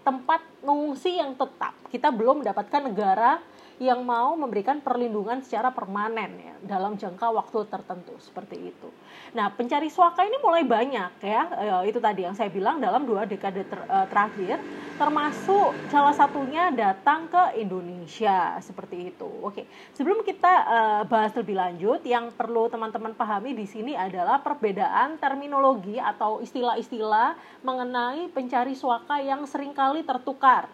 tempat 0.00 0.40
mengungsi 0.64 1.20
yang 1.20 1.36
tetap. 1.36 1.76
Kita 1.92 2.08
belum 2.08 2.40
mendapatkan 2.40 2.88
negara 2.88 3.40
yang 3.80 4.04
mau 4.04 4.36
memberikan 4.36 4.84
perlindungan 4.84 5.40
secara 5.40 5.72
permanen 5.72 6.36
ya 6.36 6.54
dalam 6.60 7.00
jangka 7.00 7.32
waktu 7.32 7.64
tertentu 7.64 8.12
seperti 8.20 8.68
itu. 8.68 8.92
Nah, 9.32 9.48
pencari 9.56 9.88
suaka 9.88 10.20
ini 10.20 10.36
mulai 10.36 10.68
banyak 10.68 11.12
ya. 11.24 11.42
E, 11.48 11.88
itu 11.88 11.96
tadi 11.96 12.28
yang 12.28 12.36
saya 12.36 12.52
bilang 12.52 12.76
dalam 12.76 13.08
dua 13.08 13.24
dekade 13.24 13.64
ter, 13.64 13.80
e, 13.80 13.98
terakhir 14.12 14.60
termasuk 15.00 15.72
salah 15.88 16.12
satunya 16.12 16.68
datang 16.68 17.24
ke 17.32 17.56
Indonesia 17.56 18.60
seperti 18.60 19.16
itu. 19.16 19.30
Oke. 19.40 19.64
Sebelum 19.96 20.20
kita 20.28 20.52
e, 20.68 20.78
bahas 21.08 21.32
lebih 21.32 21.56
lanjut, 21.56 22.04
yang 22.04 22.28
perlu 22.36 22.68
teman-teman 22.68 23.16
pahami 23.16 23.56
di 23.56 23.64
sini 23.64 23.96
adalah 23.96 24.44
perbedaan 24.44 25.16
terminologi 25.16 25.96
atau 25.96 26.44
istilah-istilah 26.44 27.64
mengenai 27.64 28.28
pencari 28.28 28.76
suaka 28.76 29.24
yang 29.24 29.48
sering 29.48 29.72
kali 29.72 30.04
tertukar 30.04 30.68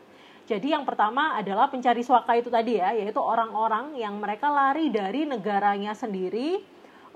jadi 0.46 0.78
yang 0.78 0.86
pertama 0.86 1.34
adalah 1.34 1.66
pencari 1.66 2.06
suaka 2.06 2.38
itu 2.38 2.46
tadi 2.46 2.78
ya, 2.78 2.94
yaitu 2.94 3.18
orang-orang 3.18 3.98
yang 3.98 4.14
mereka 4.22 4.46
lari 4.46 4.94
dari 4.94 5.26
negaranya 5.26 5.90
sendiri 5.90 6.62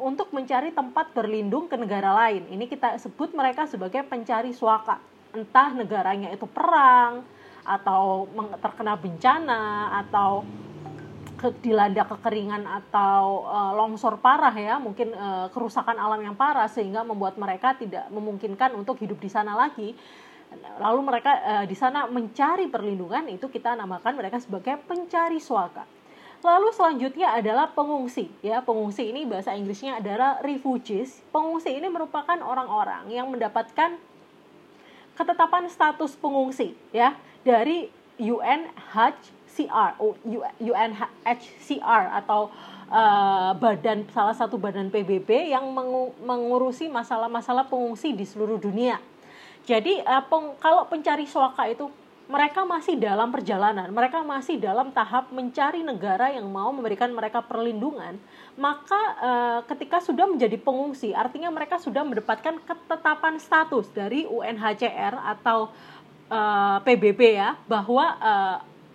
untuk 0.03 0.35
mencari 0.35 0.75
tempat 0.75 1.15
berlindung 1.15 1.71
ke 1.71 1.79
negara 1.79 2.11
lain. 2.11 2.51
Ini 2.51 2.67
kita 2.67 2.99
sebut 2.99 3.31
mereka 3.31 3.71
sebagai 3.71 4.03
pencari 4.03 4.51
suaka. 4.51 4.99
Entah 5.31 5.71
negaranya 5.79 6.35
itu 6.35 6.43
perang 6.51 7.23
atau 7.63 8.27
terkena 8.59 8.99
bencana 8.99 9.95
atau 10.03 10.43
dilanda 11.63 12.05
kekeringan 12.05 12.67
atau 12.67 13.47
e, 13.47 13.59
longsor 13.79 14.19
parah 14.19 14.53
ya, 14.53 14.77
mungkin 14.83 15.15
e, 15.15 15.29
kerusakan 15.55 15.97
alam 15.97 16.19
yang 16.21 16.35
parah 16.35 16.67
sehingga 16.67 17.07
membuat 17.07 17.39
mereka 17.39 17.79
tidak 17.79 18.11
memungkinkan 18.11 18.75
untuk 18.75 18.99
hidup 18.99 19.23
di 19.23 19.31
sana 19.31 19.55
lagi 19.55 19.95
lalu 20.81 21.01
mereka 21.05 21.33
uh, 21.45 21.65
di 21.69 21.77
sana 21.77 22.09
mencari 22.09 22.67
perlindungan 22.67 23.29
itu 23.29 23.47
kita 23.53 23.77
namakan 23.77 24.17
mereka 24.17 24.41
sebagai 24.41 24.81
pencari 24.85 25.39
suaka. 25.39 25.85
Lalu 26.41 26.73
selanjutnya 26.73 27.37
adalah 27.37 27.69
pengungsi 27.69 28.33
ya. 28.41 28.65
Pengungsi 28.65 29.13
ini 29.13 29.29
bahasa 29.29 29.53
Inggrisnya 29.53 30.01
adalah 30.01 30.41
refugees. 30.41 31.21
Pengungsi 31.29 31.77
ini 31.77 31.85
merupakan 31.93 32.41
orang-orang 32.41 33.13
yang 33.13 33.29
mendapatkan 33.29 34.01
ketetapan 35.21 35.69
status 35.69 36.17
pengungsi 36.17 36.73
ya 36.97 37.13
dari 37.45 37.93
UNHCR, 38.17 40.01
UNHCR 40.61 42.05
atau 42.25 42.49
uh, 42.89 43.53
badan 43.57 44.09
salah 44.13 44.37
satu 44.37 44.57
badan 44.57 44.89
PBB 44.89 45.53
yang 45.53 45.69
mengurusi 46.25 46.89
masalah-masalah 46.89 47.69
pengungsi 47.69 48.17
di 48.17 48.25
seluruh 48.25 48.57
dunia. 48.57 48.97
Jadi 49.71 50.03
uh, 50.03 50.25
peng, 50.27 50.59
kalau 50.59 50.83
pencari 50.91 51.31
suaka 51.31 51.71
itu 51.71 51.87
mereka 52.27 52.67
masih 52.67 52.99
dalam 52.99 53.31
perjalanan, 53.31 53.87
mereka 53.91 54.23
masih 54.23 54.59
dalam 54.59 54.91
tahap 54.91 55.31
mencari 55.31 55.83
negara 55.83 56.31
yang 56.31 56.47
mau 56.51 56.71
memberikan 56.75 57.11
mereka 57.11 57.43
perlindungan, 57.43 58.19
maka 58.59 59.03
uh, 59.19 59.61
ketika 59.71 60.03
sudah 60.03 60.27
menjadi 60.27 60.59
pengungsi, 60.59 61.15
artinya 61.15 61.51
mereka 61.55 61.79
sudah 61.79 62.03
mendapatkan 62.03 62.59
ketetapan 62.67 63.39
status 63.39 63.87
dari 63.95 64.27
UNHCR 64.27 65.15
atau 65.39 65.75
eh, 66.31 66.79
PBB 66.87 67.21
ya, 67.35 67.59
bahwa 67.67 68.15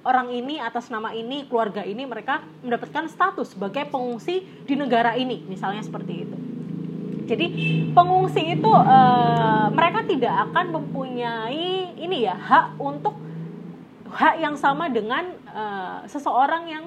orang 0.08 0.32
ini 0.32 0.56
atas 0.64 0.88
nama 0.88 1.12
ini, 1.12 1.44
keluarga 1.44 1.84
ini 1.84 2.08
mereka 2.08 2.40
mendapatkan 2.64 3.12
status 3.12 3.52
sebagai 3.52 3.84
pengungsi 3.92 4.48
di 4.64 4.80
negara 4.80 5.20
ini, 5.20 5.44
misalnya 5.44 5.84
seperti 5.84 6.14
itu. 6.24 6.45
Jadi 7.26 7.46
pengungsi 7.92 8.54
itu 8.54 8.70
uh, 8.70 9.68
mereka 9.74 10.06
tidak 10.06 10.34
akan 10.50 10.66
mempunyai 10.78 11.98
ini 11.98 12.30
ya 12.30 12.38
hak 12.38 12.78
untuk 12.78 13.18
hak 14.14 14.38
yang 14.38 14.54
sama 14.54 14.88
dengan 14.94 15.34
uh, 15.50 16.06
seseorang 16.06 16.70
yang 16.70 16.86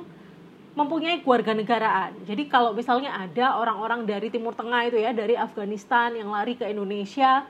mempunyai 0.79 1.19
keluarga 1.27 1.51
negaraan. 1.59 2.15
Jadi 2.23 2.47
kalau 2.47 2.71
misalnya 2.71 3.11
ada 3.11 3.59
orang-orang 3.59 4.07
dari 4.07 4.31
Timur 4.31 4.55
Tengah 4.55 4.87
itu 4.87 5.03
ya, 5.03 5.11
dari 5.11 5.35
Afghanistan 5.35 6.15
yang 6.15 6.31
lari 6.31 6.55
ke 6.55 6.71
Indonesia 6.71 7.43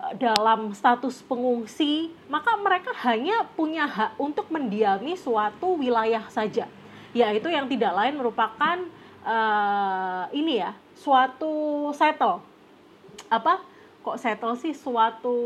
eh, 0.00 0.12
dalam 0.16 0.72
status 0.72 1.20
pengungsi, 1.28 2.16
maka 2.32 2.56
mereka 2.56 2.96
hanya 3.04 3.44
punya 3.52 3.84
hak 3.84 4.16
untuk 4.16 4.48
mendiami 4.48 5.20
suatu 5.20 5.76
wilayah 5.76 6.24
saja, 6.32 6.64
yaitu 7.12 7.52
yang 7.52 7.68
tidak 7.68 7.92
lain 7.92 8.16
merupakan 8.16 8.80
uh, 9.20 10.24
ini 10.32 10.64
ya, 10.64 10.72
suatu 10.96 11.92
settle. 11.92 12.40
Apa? 13.28 13.60
Kok 14.02 14.16
settle 14.16 14.56
sih 14.56 14.72
suatu 14.72 15.36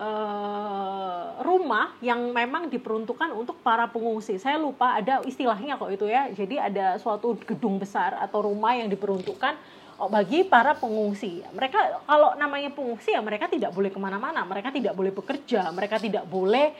uh, 0.00 1.24
rumah 1.42 1.96
yang 2.00 2.32
memang 2.32 2.68
diperuntukkan 2.72 3.32
untuk 3.36 3.60
para 3.60 3.88
pengungsi. 3.88 4.40
Saya 4.40 4.56
lupa 4.56 4.96
ada 4.96 5.20
istilahnya 5.24 5.76
kok 5.76 5.92
itu 5.92 6.06
ya. 6.08 6.30
Jadi 6.32 6.56
ada 6.56 6.96
suatu 6.96 7.36
gedung 7.44 7.76
besar 7.76 8.16
atau 8.16 8.46
rumah 8.46 8.76
yang 8.76 8.88
diperuntukkan 8.88 9.54
oh, 10.00 10.08
bagi 10.08 10.44
para 10.46 10.76
pengungsi. 10.76 11.42
Mereka 11.52 12.06
kalau 12.06 12.36
namanya 12.38 12.72
pengungsi 12.72 13.12
ya 13.12 13.20
mereka 13.20 13.50
tidak 13.50 13.72
boleh 13.72 13.90
ke 13.92 13.98
mana-mana, 14.00 14.44
mereka 14.44 14.72
tidak 14.72 14.94
boleh 14.96 15.12
bekerja, 15.12 15.68
mereka 15.72 15.96
tidak 16.00 16.24
boleh 16.28 16.72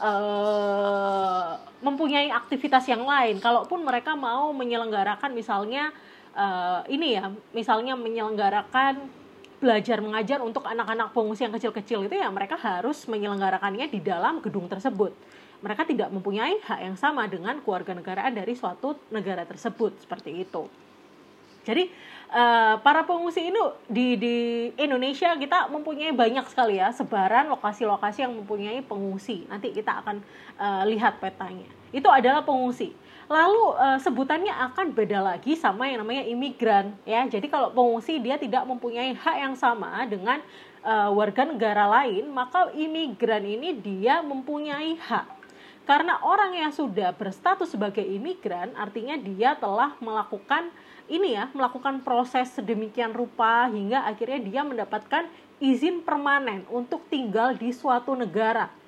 uh, 0.00 1.58
mempunyai 1.84 2.32
aktivitas 2.32 2.88
yang 2.88 3.04
lain. 3.04 3.38
Kalaupun 3.38 3.84
mereka 3.84 4.16
mau 4.16 4.50
menyelenggarakan 4.54 5.34
misalnya 5.36 5.92
uh, 6.34 6.82
ini 6.90 7.16
ya, 7.18 7.32
misalnya 7.54 7.94
menyelenggarakan 7.94 9.20
belajar 9.60 10.00
mengajar 10.00 10.40
untuk 10.40 10.64
anak-anak 10.64 11.12
pengungsi 11.12 11.44
yang 11.44 11.52
kecil-kecil 11.52 12.08
itu 12.08 12.16
ya 12.16 12.32
mereka 12.32 12.56
harus 12.56 13.04
menyelenggarakannya 13.04 13.92
di 13.92 14.00
dalam 14.00 14.40
gedung 14.40 14.66
tersebut. 14.66 15.12
Mereka 15.60 15.84
tidak 15.84 16.08
mempunyai 16.08 16.56
hak 16.64 16.80
yang 16.80 16.96
sama 16.96 17.28
dengan 17.28 17.60
keluarga 17.60 17.92
negaraan 17.92 18.32
dari 18.32 18.56
suatu 18.56 18.96
negara 19.12 19.44
tersebut 19.44 20.00
seperti 20.00 20.48
itu. 20.48 20.64
Jadi 21.60 21.92
uh, 22.32 22.80
para 22.80 23.04
pengungsi 23.04 23.52
ini 23.52 23.60
di 23.84 24.16
di 24.16 24.36
Indonesia 24.80 25.36
kita 25.36 25.68
mempunyai 25.68 26.16
banyak 26.16 26.48
sekali 26.48 26.80
ya 26.80 26.88
sebaran 26.88 27.52
lokasi-lokasi 27.52 28.24
yang 28.24 28.32
mempunyai 28.32 28.80
pengungsi. 28.80 29.44
Nanti 29.44 29.76
kita 29.76 30.00
akan 30.00 30.24
uh, 30.56 30.88
lihat 30.88 31.20
petanya. 31.20 31.68
Itu 31.92 32.08
adalah 32.08 32.40
pengungsi 32.40 32.96
lalu 33.30 33.78
uh, 33.78 33.98
sebutannya 34.02 34.50
akan 34.50 34.90
beda 34.90 35.22
lagi 35.22 35.54
sama 35.54 35.86
yang 35.86 36.02
namanya 36.02 36.26
imigran 36.26 36.98
ya. 37.06 37.22
Jadi 37.30 37.46
kalau 37.46 37.70
pengungsi 37.70 38.18
dia 38.18 38.34
tidak 38.34 38.66
mempunyai 38.66 39.14
hak 39.14 39.36
yang 39.38 39.54
sama 39.54 40.02
dengan 40.10 40.42
uh, 40.82 41.14
warga 41.14 41.46
negara 41.46 41.86
lain 41.86 42.26
maka 42.34 42.74
imigran 42.74 43.46
ini 43.46 43.78
dia 43.78 44.18
mempunyai 44.18 44.98
hak. 44.98 45.38
Karena 45.86 46.18
orang 46.26 46.58
yang 46.58 46.74
sudah 46.74 47.14
berstatus 47.14 47.70
sebagai 47.70 48.02
imigran 48.02 48.74
artinya 48.74 49.14
dia 49.14 49.54
telah 49.54 49.94
melakukan 50.02 50.66
ini 51.06 51.38
ya 51.38 51.46
melakukan 51.54 52.02
proses 52.02 52.50
sedemikian 52.50 53.14
rupa 53.14 53.70
hingga 53.70 54.10
akhirnya 54.10 54.42
dia 54.42 54.62
mendapatkan 54.66 55.30
izin 55.62 56.02
permanen 56.02 56.66
untuk 56.66 57.06
tinggal 57.06 57.54
di 57.54 57.70
suatu 57.70 58.14
negara 58.18 58.79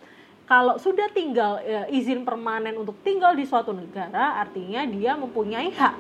kalau 0.47 0.77
sudah 0.77 1.09
tinggal 1.15 1.63
e, 1.63 1.97
izin 1.97 2.27
permanen 2.27 2.75
untuk 2.77 2.99
tinggal 3.07 3.33
di 3.33 3.47
suatu 3.47 3.71
negara, 3.71 4.43
artinya 4.43 4.83
dia 4.85 5.15
mempunyai 5.15 5.71
hak 5.71 5.95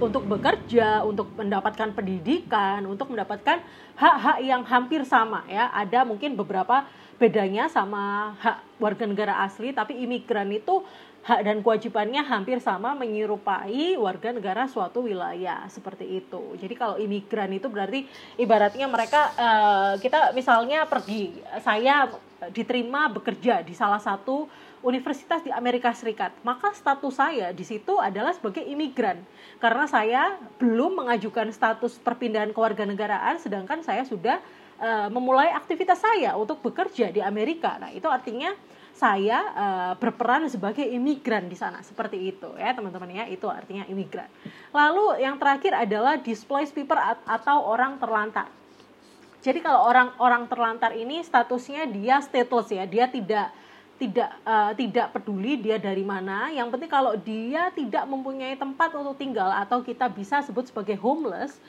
untuk 0.00 0.24
bekerja, 0.24 1.04
untuk 1.04 1.28
mendapatkan 1.36 1.92
pendidikan, 1.92 2.88
untuk 2.88 3.12
mendapatkan 3.12 3.60
hak-hak 4.00 4.38
yang 4.40 4.62
hampir 4.64 5.04
sama 5.04 5.44
ya. 5.44 5.68
Ada 5.76 6.08
mungkin 6.08 6.34
beberapa 6.34 6.88
bedanya 7.20 7.68
sama 7.68 8.32
hak 8.40 8.80
warga 8.80 9.04
negara 9.04 9.44
asli, 9.44 9.76
tapi 9.76 10.00
imigran 10.00 10.48
itu 10.56 10.80
hak 11.20 11.44
dan 11.44 11.60
kewajibannya 11.60 12.24
hampir 12.24 12.64
sama 12.64 12.96
menyerupai 12.96 14.00
warga 14.00 14.32
negara 14.32 14.64
suatu 14.64 15.04
wilayah 15.04 15.68
seperti 15.68 16.24
itu. 16.24 16.56
Jadi 16.56 16.74
kalau 16.80 16.96
imigran 16.96 17.52
itu 17.52 17.68
berarti 17.68 18.08
ibaratnya 18.40 18.88
mereka 18.88 19.36
uh, 19.36 19.92
kita 20.00 20.32
misalnya 20.32 20.88
pergi, 20.88 21.36
saya 21.60 22.08
diterima 22.48 23.12
bekerja 23.12 23.60
di 23.60 23.76
salah 23.76 24.00
satu 24.00 24.48
universitas 24.80 25.44
di 25.44 25.52
Amerika 25.52 25.92
Serikat, 25.92 26.32
maka 26.40 26.72
status 26.72 27.20
saya 27.20 27.52
di 27.52 27.60
situ 27.68 28.00
adalah 28.00 28.32
sebagai 28.32 28.64
imigran. 28.64 29.20
Karena 29.60 29.84
saya 29.84 30.40
belum 30.56 31.04
mengajukan 31.04 31.52
status 31.52 32.00
perpindahan 32.00 32.56
kewarganegaraan 32.56 33.36
sedangkan 33.36 33.84
saya 33.84 34.08
sudah 34.08 34.40
uh, 34.80 35.12
memulai 35.12 35.52
aktivitas 35.52 36.00
saya 36.00 36.32
untuk 36.40 36.64
bekerja 36.64 37.12
di 37.12 37.20
Amerika. 37.20 37.76
Nah, 37.76 37.92
itu 37.92 38.08
artinya 38.08 38.56
saya 38.96 39.38
uh, 39.52 39.92
berperan 40.00 40.48
sebagai 40.48 40.84
imigran 40.84 41.44
di 41.46 41.56
sana. 41.60 41.84
Seperti 41.84 42.32
itu 42.32 42.48
ya 42.56 42.72
teman-teman 42.72 43.12
ya. 43.12 43.24
Itu 43.28 43.52
artinya 43.52 43.84
imigran. 43.84 44.32
Lalu 44.72 45.20
yang 45.20 45.36
terakhir 45.36 45.76
adalah 45.76 46.16
displaced 46.16 46.72
people 46.72 46.98
atau 47.28 47.68
orang 47.68 48.00
terlantar 48.00 48.48
jadi 49.40 49.58
kalau 49.64 49.88
orang-orang 49.88 50.46
terlantar 50.48 50.92
ini 50.92 51.24
statusnya 51.24 51.88
dia 51.88 52.20
stateless 52.20 52.68
ya 52.72 52.84
dia 52.84 53.08
tidak 53.08 53.48
tidak 54.00 54.32
uh, 54.48 54.72
tidak 54.72 55.12
peduli 55.12 55.60
dia 55.60 55.76
dari 55.76 56.00
mana 56.00 56.48
yang 56.48 56.72
penting 56.72 56.88
kalau 56.88 57.12
dia 57.20 57.68
tidak 57.76 58.08
mempunyai 58.08 58.56
tempat 58.56 58.96
untuk 58.96 59.20
tinggal 59.20 59.52
atau 59.52 59.84
kita 59.84 60.08
bisa 60.08 60.40
sebut 60.40 60.72
sebagai 60.72 60.96
homeless 60.96 61.60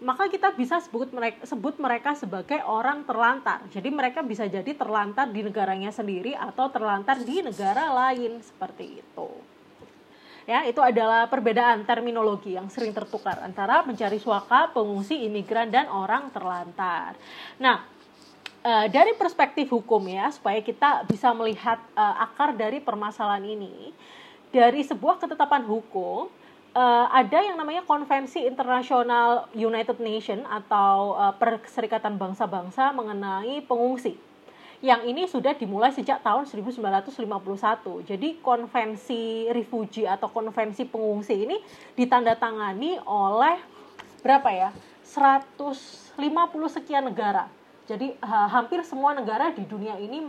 maka 0.00 0.32
kita 0.32 0.56
bisa 0.56 0.80
sebut 0.80 1.12
mereka 1.12 1.44
sebut 1.44 1.76
mereka 1.76 2.16
sebagai 2.16 2.64
orang 2.64 3.04
terlantar. 3.04 3.60
Jadi 3.68 3.92
mereka 3.92 4.24
bisa 4.24 4.48
jadi 4.48 4.72
terlantar 4.72 5.28
di 5.28 5.44
negaranya 5.44 5.92
sendiri 5.92 6.32
atau 6.32 6.72
terlantar 6.72 7.20
di 7.20 7.44
negara 7.44 7.92
lain 7.92 8.40
seperti 8.40 9.04
itu. 9.04 9.28
Ya, 10.50 10.66
itu 10.66 10.82
adalah 10.82 11.30
perbedaan 11.30 11.86
terminologi 11.86 12.58
yang 12.58 12.66
sering 12.66 12.90
tertukar 12.90 13.38
antara 13.38 13.86
mencari 13.86 14.18
suaka, 14.18 14.74
pengungsi, 14.74 15.22
imigran 15.30 15.70
dan 15.70 15.86
orang 15.86 16.26
terlantar. 16.34 17.14
Nah, 17.62 17.86
uh, 18.66 18.90
dari 18.90 19.14
perspektif 19.14 19.70
hukum 19.70 20.02
ya, 20.10 20.26
supaya 20.34 20.58
kita 20.58 21.06
bisa 21.06 21.30
melihat 21.30 21.78
uh, 21.94 22.26
akar 22.26 22.58
dari 22.58 22.82
permasalahan 22.82 23.46
ini, 23.46 23.94
dari 24.50 24.82
sebuah 24.82 25.22
ketetapan 25.22 25.62
hukum 25.70 26.26
uh, 26.74 27.06
ada 27.14 27.38
yang 27.46 27.54
namanya 27.54 27.86
Konvensi 27.86 28.42
Internasional 28.42 29.46
United 29.54 30.02
Nation 30.02 30.42
atau 30.50 31.14
uh, 31.14 31.34
Perserikatan 31.38 32.18
Bangsa-Bangsa 32.18 32.90
mengenai 32.90 33.62
pengungsi. 33.70 34.29
Yang 34.80 35.00
ini 35.12 35.22
sudah 35.28 35.52
dimulai 35.52 35.92
sejak 35.92 36.24
tahun 36.24 36.48
1951. 36.48 38.08
Jadi 38.08 38.40
konvensi 38.40 39.52
refugee 39.52 40.08
atau 40.08 40.32
konvensi 40.32 40.88
pengungsi 40.88 41.44
ini 41.44 41.60
ditandatangani 41.96 42.96
oleh 43.04 43.60
berapa 44.24 44.48
ya? 44.48 44.70
150 45.04 46.16
sekian 46.72 47.04
negara. 47.12 47.44
Jadi 47.84 48.16
ha, 48.24 48.48
hampir 48.48 48.80
semua 48.86 49.12
negara 49.12 49.52
di 49.52 49.66
dunia 49.66 49.98
ini 49.98 50.22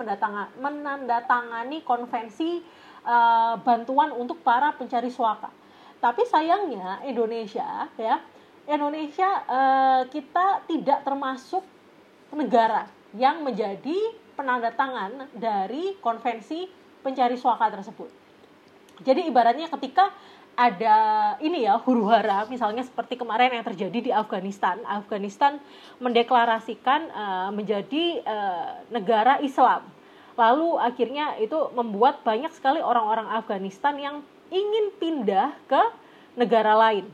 menandatangani 0.60 1.86
konvensi 1.86 2.58
uh, 3.06 3.56
bantuan 3.62 4.10
untuk 4.18 4.42
para 4.42 4.74
pencari 4.74 5.14
suaka 5.14 5.62
tapi 6.02 6.26
sayangnya 6.26 7.06
Indonesia 7.06 7.86
ya, 7.96 8.18
Indonesia 8.66 9.30
eh, 9.46 10.02
kita 10.10 10.66
tidak 10.66 11.06
termasuk 11.06 11.62
negara 12.34 12.90
yang 13.14 13.46
menjadi 13.46 14.18
penanda 14.42 14.74
tangan 14.74 15.30
dari 15.38 15.94
konvensi 16.02 16.66
pencari 17.06 17.38
suaka 17.38 17.70
tersebut. 17.70 18.10
Jadi 19.06 19.30
ibaratnya 19.30 19.70
ketika 19.70 20.10
ada 20.58 20.98
ini 21.40 21.64
ya 21.64 21.80
huru 21.80 22.12
hara 22.12 22.44
misalnya 22.50 22.84
seperti 22.84 23.16
kemarin 23.16 23.54
yang 23.54 23.66
terjadi 23.66 24.00
di 24.02 24.12
Afghanistan. 24.12 24.82
Afghanistan 24.84 25.62
mendeklarasikan 26.02 27.08
uh, 27.14 27.50
menjadi 27.54 28.26
uh, 28.26 28.82
negara 28.90 29.38
Islam. 29.46 29.86
Lalu 30.36 30.78
akhirnya 30.82 31.38
itu 31.38 31.58
membuat 31.78 32.26
banyak 32.26 32.50
sekali 32.58 32.82
orang-orang 32.82 33.30
Afghanistan 33.30 33.94
yang 34.02 34.16
ingin 34.50 34.92
pindah 34.98 35.54
ke 35.70 35.82
negara 36.36 36.74
lain. 36.76 37.06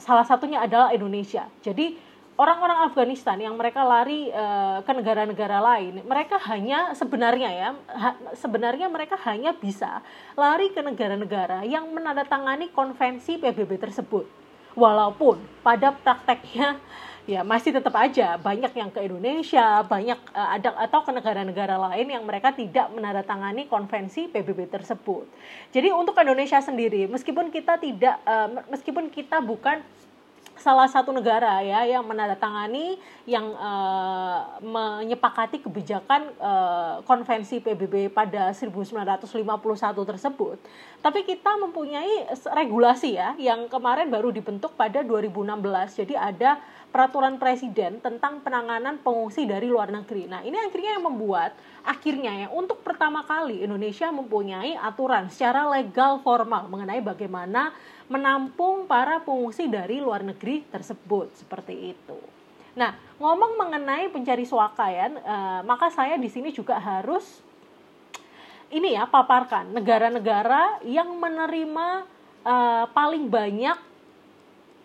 Salah 0.00 0.24
satunya 0.24 0.64
adalah 0.64 0.94
Indonesia. 0.96 1.44
Jadi 1.60 2.09
orang-orang 2.40 2.88
Afghanistan 2.88 3.36
yang 3.36 3.52
mereka 3.60 3.84
lari 3.84 4.32
uh, 4.32 4.80
ke 4.80 4.92
negara-negara 4.96 5.60
lain, 5.60 6.00
mereka 6.08 6.40
hanya 6.48 6.96
sebenarnya 6.96 7.50
ya, 7.52 7.68
ha, 7.92 8.16
sebenarnya 8.32 8.88
mereka 8.88 9.20
hanya 9.28 9.52
bisa 9.52 10.00
lari 10.32 10.72
ke 10.72 10.80
negara-negara 10.80 11.68
yang 11.68 11.84
menandatangani 11.92 12.72
konvensi 12.72 13.36
PBB 13.36 13.76
tersebut. 13.76 14.24
Walaupun 14.72 15.36
pada 15.60 15.92
prakteknya 15.92 16.80
ya 17.28 17.44
masih 17.44 17.76
tetap 17.76 17.92
aja 18.00 18.40
banyak 18.40 18.72
yang 18.72 18.88
ke 18.88 19.04
Indonesia, 19.04 19.84
banyak 19.84 20.16
uh, 20.32 20.48
ada 20.56 20.72
atau 20.80 21.04
ke 21.04 21.12
negara-negara 21.12 21.76
lain 21.76 22.08
yang 22.08 22.24
mereka 22.24 22.56
tidak 22.56 22.88
menandatangani 22.88 23.68
konvensi 23.68 24.32
PBB 24.32 24.72
tersebut. 24.72 25.28
Jadi 25.76 25.92
untuk 25.92 26.16
Indonesia 26.16 26.56
sendiri, 26.64 27.04
meskipun 27.04 27.52
kita 27.52 27.76
tidak 27.76 28.16
uh, 28.24 28.64
meskipun 28.72 29.12
kita 29.12 29.44
bukan 29.44 29.84
salah 30.60 30.86
satu 30.86 31.10
negara 31.10 31.64
ya 31.64 31.88
yang 31.88 32.04
menandatangani 32.04 33.00
yang 33.24 33.56
uh, 33.56 34.60
menyepakati 34.60 35.64
kebijakan 35.64 36.36
uh, 36.36 37.00
konvensi 37.08 37.64
PBB 37.64 38.12
pada 38.12 38.52
1951 38.52 39.40
tersebut. 40.04 40.56
Tapi 41.00 41.24
kita 41.24 41.56
mempunyai 41.56 42.28
regulasi 42.52 43.16
ya 43.16 43.32
yang 43.40 43.72
kemarin 43.72 44.12
baru 44.12 44.28
dibentuk 44.28 44.76
pada 44.76 45.00
2016. 45.00 46.04
Jadi 46.04 46.14
ada 46.14 46.60
peraturan 46.90 47.38
presiden 47.38 48.02
tentang 48.02 48.42
penanganan 48.42 48.98
pengungsi 49.00 49.46
dari 49.46 49.70
luar 49.70 49.94
negeri. 49.94 50.26
Nah, 50.26 50.42
ini 50.42 50.58
akhirnya 50.58 50.98
yang 50.98 51.06
membuat 51.06 51.54
akhirnya 51.86 52.32
ya 52.44 52.48
untuk 52.52 52.84
pertama 52.84 53.24
kali 53.24 53.64
Indonesia 53.64 54.12
mempunyai 54.12 54.76
aturan 54.76 55.32
secara 55.32 55.70
legal 55.70 56.20
formal 56.20 56.68
mengenai 56.68 57.00
bagaimana 57.00 57.72
menampung 58.10 58.90
para 58.90 59.22
pengungsi 59.22 59.70
dari 59.70 60.02
luar 60.02 60.26
negeri 60.26 60.66
tersebut 60.66 61.30
seperti 61.38 61.94
itu. 61.94 62.18
Nah, 62.74 62.98
ngomong 63.22 63.54
mengenai 63.54 64.10
pencari 64.10 64.42
suaka 64.42 64.90
ya, 64.90 65.06
uh, 65.14 65.60
maka 65.62 65.94
saya 65.94 66.18
di 66.18 66.26
sini 66.26 66.50
juga 66.50 66.82
harus 66.82 67.38
ini 68.70 68.98
ya 68.98 69.06
paparkan 69.06 69.70
negara-negara 69.70 70.82
yang 70.86 71.14
menerima 71.18 71.86
uh, 72.42 72.84
paling 72.90 73.30
banyak 73.30 73.78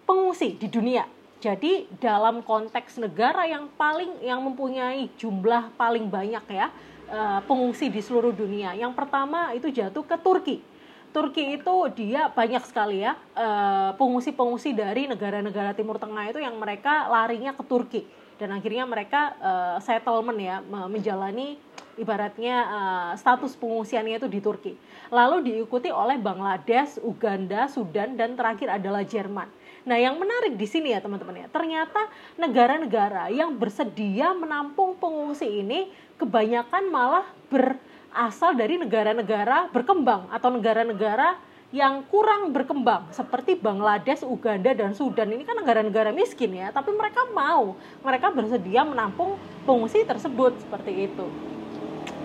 pengungsi 0.05 0.53
di 0.61 0.69
dunia. 0.69 1.09
Jadi 1.41 1.89
dalam 1.97 2.45
konteks 2.45 3.01
negara 3.01 3.45
yang 3.45 3.69
paling 3.73 4.21
yang 4.21 4.41
mempunyai 4.41 5.09
jumlah 5.17 5.73
paling 5.77 6.09
banyak 6.09 6.45
ya 6.49 6.69
uh, 7.09 7.41
pengungsi 7.45 7.89
di 7.89 8.01
seluruh 8.01 8.33
dunia. 8.33 8.77
Yang 8.77 8.93
pertama 8.97 9.53
itu 9.53 9.69
jatuh 9.69 10.05
ke 10.05 10.17
Turki 10.21 10.74
Turki 11.15 11.55
itu 11.55 11.75
dia 11.95 12.27
banyak 12.27 12.67
sekali 12.67 12.99
ya 12.99 13.15
eh, 13.39 13.95
pengungsi-pengungsi 13.95 14.75
dari 14.75 15.07
negara-negara 15.07 15.71
Timur 15.71 15.95
Tengah 15.95 16.27
itu 16.27 16.43
yang 16.43 16.59
mereka 16.59 17.07
larinya 17.07 17.55
ke 17.55 17.63
Turki 17.63 18.03
dan 18.35 18.51
akhirnya 18.51 18.83
mereka 18.83 19.31
uh, 19.39 19.77
settlement 19.79 20.35
ya 20.35 20.59
menjalani 20.67 21.55
ibaratnya 21.95 22.55
uh, 22.67 23.11
status 23.15 23.55
pengungsiannya 23.55 24.19
itu 24.19 24.27
di 24.27 24.43
Turki. 24.43 24.75
Lalu 25.07 25.47
diikuti 25.47 25.87
oleh 25.87 26.19
Bangladesh, 26.19 26.99
Uganda, 26.99 27.71
Sudan 27.71 28.19
dan 28.19 28.35
terakhir 28.35 28.67
adalah 28.67 29.07
Jerman. 29.07 29.47
Nah, 29.85 29.95
yang 30.01 30.19
menarik 30.19 30.57
di 30.57 30.67
sini 30.67 30.91
ya 30.91 30.99
teman-teman 30.99 31.45
ya, 31.45 31.47
ternyata 31.47 32.09
negara-negara 32.35 33.31
yang 33.31 33.55
bersedia 33.55 34.33
menampung 34.35 34.97
pengungsi 34.99 35.63
ini 35.63 35.87
kebanyakan 36.19 36.89
malah 36.91 37.25
ber 37.47 37.79
asal 38.15 38.55
dari 38.55 38.79
negara-negara 38.79 39.67
berkembang 39.75 40.31
atau 40.31 40.49
negara-negara 40.55 41.35
yang 41.75 42.07
kurang 42.07 42.55
berkembang 42.55 43.11
seperti 43.11 43.59
Bangladesh, 43.59 44.23
Uganda 44.23 44.71
dan 44.71 44.95
Sudan 44.95 45.27
ini 45.35 45.43
kan 45.43 45.59
negara-negara 45.59 46.15
miskin 46.15 46.55
ya, 46.55 46.71
tapi 46.71 46.95
mereka 46.95 47.27
mau, 47.35 47.75
mereka 47.99 48.31
bersedia 48.31 48.87
menampung 48.87 49.35
pengungsi 49.67 50.07
tersebut 50.07 50.55
seperti 50.63 51.11
itu. 51.11 51.27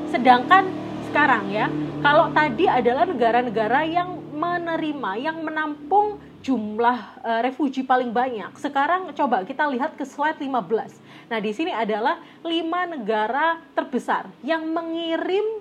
Sedangkan 0.06 0.70
sekarang 1.10 1.50
ya, 1.50 1.66
kalau 1.98 2.30
tadi 2.30 2.70
adalah 2.70 3.02
negara-negara 3.10 3.82
yang 3.90 4.22
menerima, 4.30 5.10
yang 5.18 5.42
menampung 5.42 6.22
jumlah 6.40 6.98
uh, 7.20 7.40
refugi 7.44 7.84
paling 7.84 8.14
banyak. 8.14 8.54
Sekarang 8.56 9.10
coba 9.12 9.44
kita 9.44 9.68
lihat 9.68 9.98
ke 9.98 10.06
slide 10.06 10.40
15. 10.40 11.28
Nah, 11.28 11.38
di 11.38 11.52
sini 11.52 11.74
adalah 11.74 12.22
lima 12.46 12.88
negara 12.88 13.60
terbesar 13.76 14.30
yang 14.40 14.64
mengirim 14.70 15.60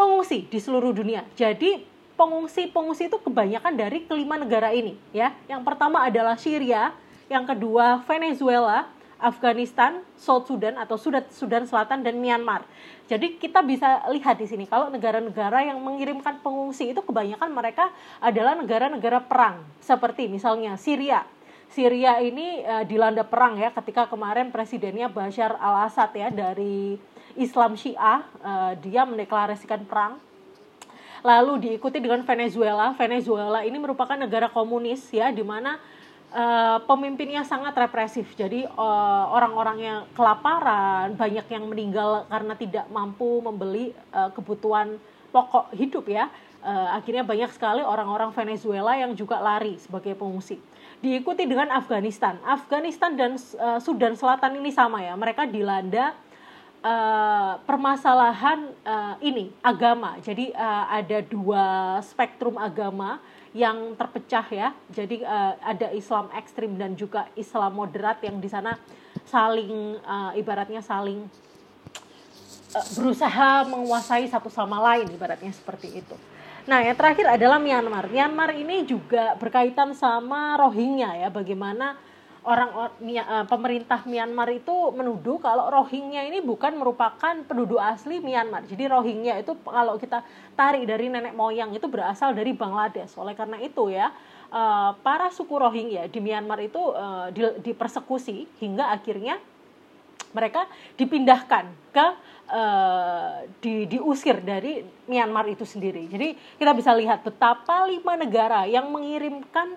pengungsi 0.00 0.48
di 0.48 0.56
seluruh 0.56 0.96
dunia. 0.96 1.28
Jadi 1.36 1.84
pengungsi-pengungsi 2.16 3.12
itu 3.12 3.20
kebanyakan 3.20 3.76
dari 3.76 4.08
kelima 4.08 4.40
negara 4.40 4.72
ini 4.72 4.96
ya. 5.12 5.36
Yang 5.44 5.60
pertama 5.68 6.08
adalah 6.08 6.40
Syria, 6.40 6.96
yang 7.28 7.44
kedua 7.44 8.00
Venezuela, 8.08 8.88
Afghanistan, 9.20 10.00
South 10.16 10.48
Sudan 10.48 10.80
atau 10.80 10.96
Sudan, 10.96 11.28
Sudan 11.28 11.68
Selatan 11.68 12.00
dan 12.00 12.16
Myanmar. 12.16 12.64
Jadi 13.12 13.36
kita 13.36 13.60
bisa 13.60 14.00
lihat 14.08 14.40
di 14.40 14.48
sini 14.48 14.64
kalau 14.64 14.88
negara-negara 14.88 15.68
yang 15.68 15.76
mengirimkan 15.84 16.40
pengungsi 16.40 16.96
itu 16.96 17.04
kebanyakan 17.04 17.52
mereka 17.52 17.92
adalah 18.24 18.56
negara-negara 18.56 19.20
perang 19.28 19.60
seperti 19.84 20.32
misalnya 20.32 20.80
Syria. 20.80 21.28
Syria 21.70 22.18
ini 22.18 22.66
uh, 22.66 22.82
dilanda 22.82 23.22
perang 23.22 23.54
ya 23.54 23.70
ketika 23.70 24.10
kemarin 24.10 24.50
presidennya 24.50 25.06
Bashar 25.06 25.54
al-Assad 25.54 26.10
ya 26.18 26.26
dari 26.32 26.98
Islam 27.38 27.78
Syiah, 27.78 28.26
uh, 28.42 28.72
dia 28.78 29.06
mendeklarasikan 29.06 29.86
perang. 29.86 30.18
Lalu 31.20 31.68
diikuti 31.68 32.00
dengan 32.00 32.24
Venezuela. 32.24 32.96
Venezuela 32.96 33.60
ini 33.60 33.76
merupakan 33.76 34.16
negara 34.16 34.48
komunis 34.48 35.04
ya, 35.12 35.28
di 35.28 35.44
mana 35.44 35.76
uh, 36.32 36.80
pemimpinnya 36.88 37.44
sangat 37.44 37.76
represif. 37.76 38.32
Jadi 38.34 38.64
uh, 38.64 39.24
orang-orangnya 39.28 40.08
kelaparan, 40.16 41.14
banyak 41.20 41.46
yang 41.52 41.68
meninggal 41.68 42.24
karena 42.30 42.54
tidak 42.56 42.86
mampu 42.88 43.44
membeli 43.44 43.92
uh, 44.16 44.32
kebutuhan 44.32 44.96
pokok 45.28 45.76
hidup 45.76 46.08
ya. 46.08 46.32
Uh, 46.60 46.92
akhirnya 46.92 47.24
banyak 47.24 47.52
sekali 47.56 47.80
orang-orang 47.80 48.32
Venezuela 48.36 48.92
yang 48.96 49.16
juga 49.16 49.40
lari 49.40 49.80
sebagai 49.80 50.12
pengungsi. 50.16 50.60
Diikuti 51.00 51.48
dengan 51.48 51.72
Afghanistan. 51.72 52.36
Afghanistan 52.44 53.16
dan 53.16 53.36
uh, 53.36 53.80
Sudan 53.80 54.12
Selatan 54.12 54.60
ini 54.60 54.68
sama 54.68 55.00
ya. 55.00 55.16
Mereka 55.16 55.48
dilanda 55.48 56.12
Uh, 56.80 57.60
permasalahan 57.68 58.72
uh, 58.88 59.12
ini 59.20 59.52
agama. 59.60 60.16
Jadi 60.24 60.48
uh, 60.56 60.88
ada 60.88 61.20
dua 61.20 62.00
spektrum 62.00 62.56
agama 62.56 63.20
yang 63.52 63.92
terpecah 64.00 64.48
ya. 64.48 64.72
Jadi 64.88 65.20
uh, 65.20 65.60
ada 65.60 65.92
Islam 65.92 66.32
ekstrim 66.32 66.80
dan 66.80 66.96
juga 66.96 67.28
Islam 67.36 67.76
moderat 67.76 68.24
yang 68.24 68.40
di 68.40 68.48
sana 68.48 68.80
saling 69.28 70.00
uh, 70.08 70.32
ibaratnya 70.32 70.80
saling 70.80 71.28
berusaha 72.96 73.68
menguasai 73.68 74.24
satu 74.32 74.48
sama 74.48 74.80
lain 74.80 75.04
ibaratnya 75.12 75.52
seperti 75.52 76.00
itu. 76.00 76.16
Nah, 76.64 76.80
yang 76.80 76.96
terakhir 76.96 77.28
adalah 77.28 77.60
Myanmar. 77.60 78.08
Myanmar 78.08 78.56
ini 78.56 78.88
juga 78.88 79.36
berkaitan 79.36 79.92
sama 79.92 80.56
Rohingya 80.56 81.12
ya, 81.18 81.28
bagaimana 81.28 82.00
orang 82.40 82.70
uh, 82.72 83.44
pemerintah 83.44 84.00
Myanmar 84.08 84.48
itu 84.48 84.72
menuduh 84.96 85.36
kalau 85.40 85.68
Rohingya 85.68 86.24
ini 86.24 86.40
bukan 86.40 86.76
merupakan 86.80 87.36
penduduk 87.44 87.76
asli 87.76 88.20
Myanmar. 88.20 88.64
Jadi 88.64 88.88
Rohingya 88.88 89.44
itu 89.44 89.52
kalau 89.60 90.00
kita 90.00 90.24
tarik 90.56 90.88
dari 90.88 91.12
nenek 91.12 91.36
moyang 91.36 91.76
itu 91.76 91.84
berasal 91.84 92.32
dari 92.32 92.56
Bangladesh. 92.56 93.12
Oleh 93.20 93.36
karena 93.36 93.60
itu 93.60 93.92
ya 93.92 94.08
uh, 94.48 94.96
para 95.04 95.28
suku 95.28 95.52
Rohingya 95.52 96.08
di 96.08 96.20
Myanmar 96.24 96.64
itu 96.64 96.80
di, 97.36 97.44
dipersekusi 97.60 98.48
hingga 98.56 98.88
akhirnya 98.88 99.36
mereka 100.30 100.66
dipindahkan 100.94 101.66
ke 101.90 102.06
uh, 102.54 103.44
di, 103.58 103.86
diusir 103.90 104.38
dari 104.42 104.82
Myanmar 105.10 105.50
itu 105.50 105.66
sendiri. 105.66 106.06
Jadi 106.06 106.38
kita 106.56 106.72
bisa 106.74 106.94
lihat 106.94 107.26
betapa 107.26 107.86
lima 107.90 108.14
negara 108.14 108.66
yang 108.66 108.88
mengirimkan 108.88 109.74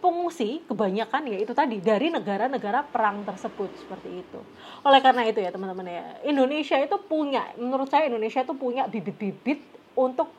pengungsi 0.00 0.64
kebanyakan 0.64 1.28
ya 1.28 1.38
itu 1.44 1.52
tadi 1.52 1.76
dari 1.78 2.08
negara-negara 2.08 2.88
perang 2.88 3.22
tersebut 3.22 3.68
seperti 3.76 4.24
itu. 4.24 4.40
Oleh 4.82 5.00
karena 5.04 5.28
itu 5.28 5.44
ya 5.44 5.52
teman-teman 5.52 5.86
ya, 5.86 6.04
Indonesia 6.24 6.80
itu 6.80 6.96
punya 7.04 7.52
menurut 7.60 7.86
saya 7.92 8.08
Indonesia 8.08 8.40
itu 8.40 8.56
punya 8.56 8.88
bibit-bibit 8.88 9.60
untuk 9.92 10.32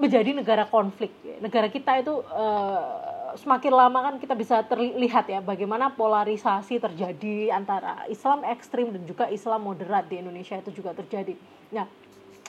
menjadi 0.00 0.34
negara 0.34 0.66
konflik. 0.66 1.12
Negara 1.38 1.70
kita 1.70 2.02
itu 2.02 2.24
uh, 2.32 3.36
semakin 3.38 3.72
lama 3.74 3.98
kan 4.10 4.14
kita 4.18 4.34
bisa 4.34 4.62
terlihat 4.66 5.30
ya 5.30 5.38
bagaimana 5.38 5.94
polarisasi 5.94 6.82
terjadi 6.82 7.54
antara 7.54 8.06
Islam 8.10 8.42
ekstrim 8.42 8.90
dan 8.90 9.02
juga 9.06 9.30
Islam 9.30 9.70
moderat 9.70 10.10
di 10.10 10.18
Indonesia 10.18 10.58
itu 10.58 10.82
juga 10.82 10.94
terjadi. 10.96 11.38
Nah, 11.70 11.86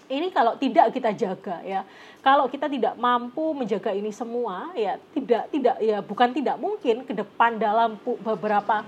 ini 0.09 0.29
kalau 0.29 0.57
tidak 0.57 0.93
kita 0.93 1.11
jaga 1.13 1.61
ya. 1.65 1.81
Kalau 2.21 2.49
kita 2.49 2.65
tidak 2.65 2.97
mampu 2.97 3.53
menjaga 3.53 3.93
ini 3.93 4.09
semua 4.09 4.73
ya 4.73 4.97
tidak 5.13 5.49
tidak 5.53 5.75
ya 5.81 6.01
bukan 6.01 6.29
tidak 6.33 6.57
mungkin 6.57 7.05
ke 7.05 7.13
depan 7.13 7.61
dalam 7.61 8.01
beberapa 8.01 8.81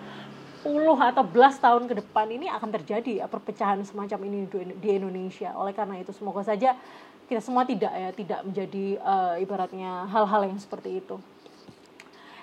puluh 0.66 0.98
atau 0.98 1.22
belas 1.22 1.56
tahun 1.62 1.86
ke 1.86 2.02
depan 2.02 2.28
ini 2.34 2.50
akan 2.50 2.70
terjadi 2.82 3.24
ya 3.24 3.26
perpecahan 3.30 3.82
semacam 3.86 4.20
ini 4.26 4.50
di 4.78 4.90
Indonesia. 4.98 5.54
Oleh 5.54 5.72
karena 5.72 6.02
itu 6.02 6.10
semoga 6.12 6.42
saja 6.42 6.74
kita 7.30 7.44
semua 7.44 7.68
tidak 7.68 7.92
ya 7.92 8.10
tidak 8.16 8.40
menjadi 8.42 8.86
uh, 9.04 9.36
ibaratnya 9.38 10.08
hal-hal 10.10 10.48
yang 10.50 10.58
seperti 10.58 11.04
itu. 11.04 11.20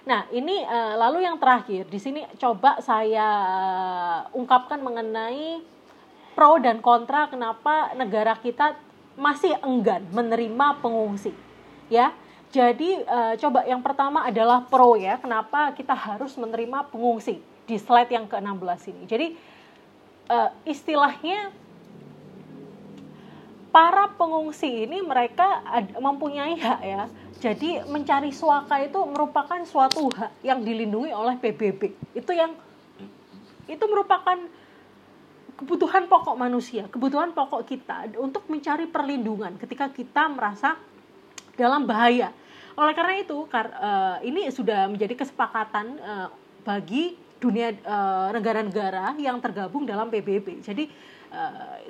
Nah, 0.05 0.29
ini 0.29 0.61
uh, 0.61 1.01
lalu 1.01 1.25
yang 1.25 1.41
terakhir. 1.41 1.89
Di 1.89 1.97
sini 1.97 2.20
coba 2.37 2.77
saya 2.85 3.25
uh, 3.49 4.20
ungkapkan 4.37 4.77
mengenai 4.85 5.64
pro 6.35 6.59
dan 6.59 6.82
kontra 6.82 7.30
kenapa 7.30 7.95
negara 7.95 8.35
kita 8.37 8.74
masih 9.14 9.55
enggan 9.62 10.03
menerima 10.11 10.82
pengungsi. 10.82 11.30
Ya. 11.89 12.12
Jadi 12.55 13.03
uh, 13.03 13.35
coba 13.35 13.66
yang 13.66 13.82
pertama 13.82 14.22
adalah 14.22 14.62
pro 14.62 14.95
ya, 14.95 15.18
kenapa 15.18 15.74
kita 15.74 15.91
harus 15.91 16.39
menerima 16.39 16.87
pengungsi 16.87 17.43
di 17.66 17.76
slide 17.82 18.11
yang 18.14 18.30
ke-16 18.30 18.80
ini. 18.95 19.03
Jadi 19.11 19.26
uh, 20.30 20.55
istilahnya 20.62 21.51
para 23.74 24.07
pengungsi 24.14 24.87
ini 24.87 25.03
mereka 25.03 25.66
mempunyai 25.99 26.55
hak 26.55 26.80
ya. 26.87 27.03
Jadi 27.43 27.82
mencari 27.91 28.30
suaka 28.30 28.78
itu 28.87 29.03
merupakan 29.03 29.59
suatu 29.66 30.07
hak 30.14 30.47
yang 30.47 30.62
dilindungi 30.62 31.11
oleh 31.11 31.35
PBB. 31.43 32.14
Itu 32.14 32.30
yang 32.30 32.55
itu 33.66 33.85
merupakan 33.91 34.39
kebutuhan 35.55 36.11
pokok 36.11 36.34
manusia, 36.34 36.90
kebutuhan 36.90 37.30
pokok 37.30 37.62
kita 37.66 38.11
untuk 38.18 38.46
mencari 38.50 38.90
perlindungan 38.90 39.55
ketika 39.59 39.90
kita 39.90 40.26
merasa 40.30 40.74
dalam 41.55 41.86
bahaya. 41.86 42.34
Oleh 42.74 42.94
karena 42.94 43.22
itu, 43.22 43.46
uh, 43.46 44.18
ini 44.26 44.50
sudah 44.50 44.90
menjadi 44.90 45.14
kesepakatan 45.14 45.94
uh, 46.02 46.28
bagi 46.66 47.14
dunia 47.38 47.76
eh, 47.76 48.28
negara-negara 48.32 49.20
yang 49.20 49.36
tergabung 49.36 49.84
dalam 49.84 50.09
PBB. 50.09 50.64
Jadi 50.64 50.88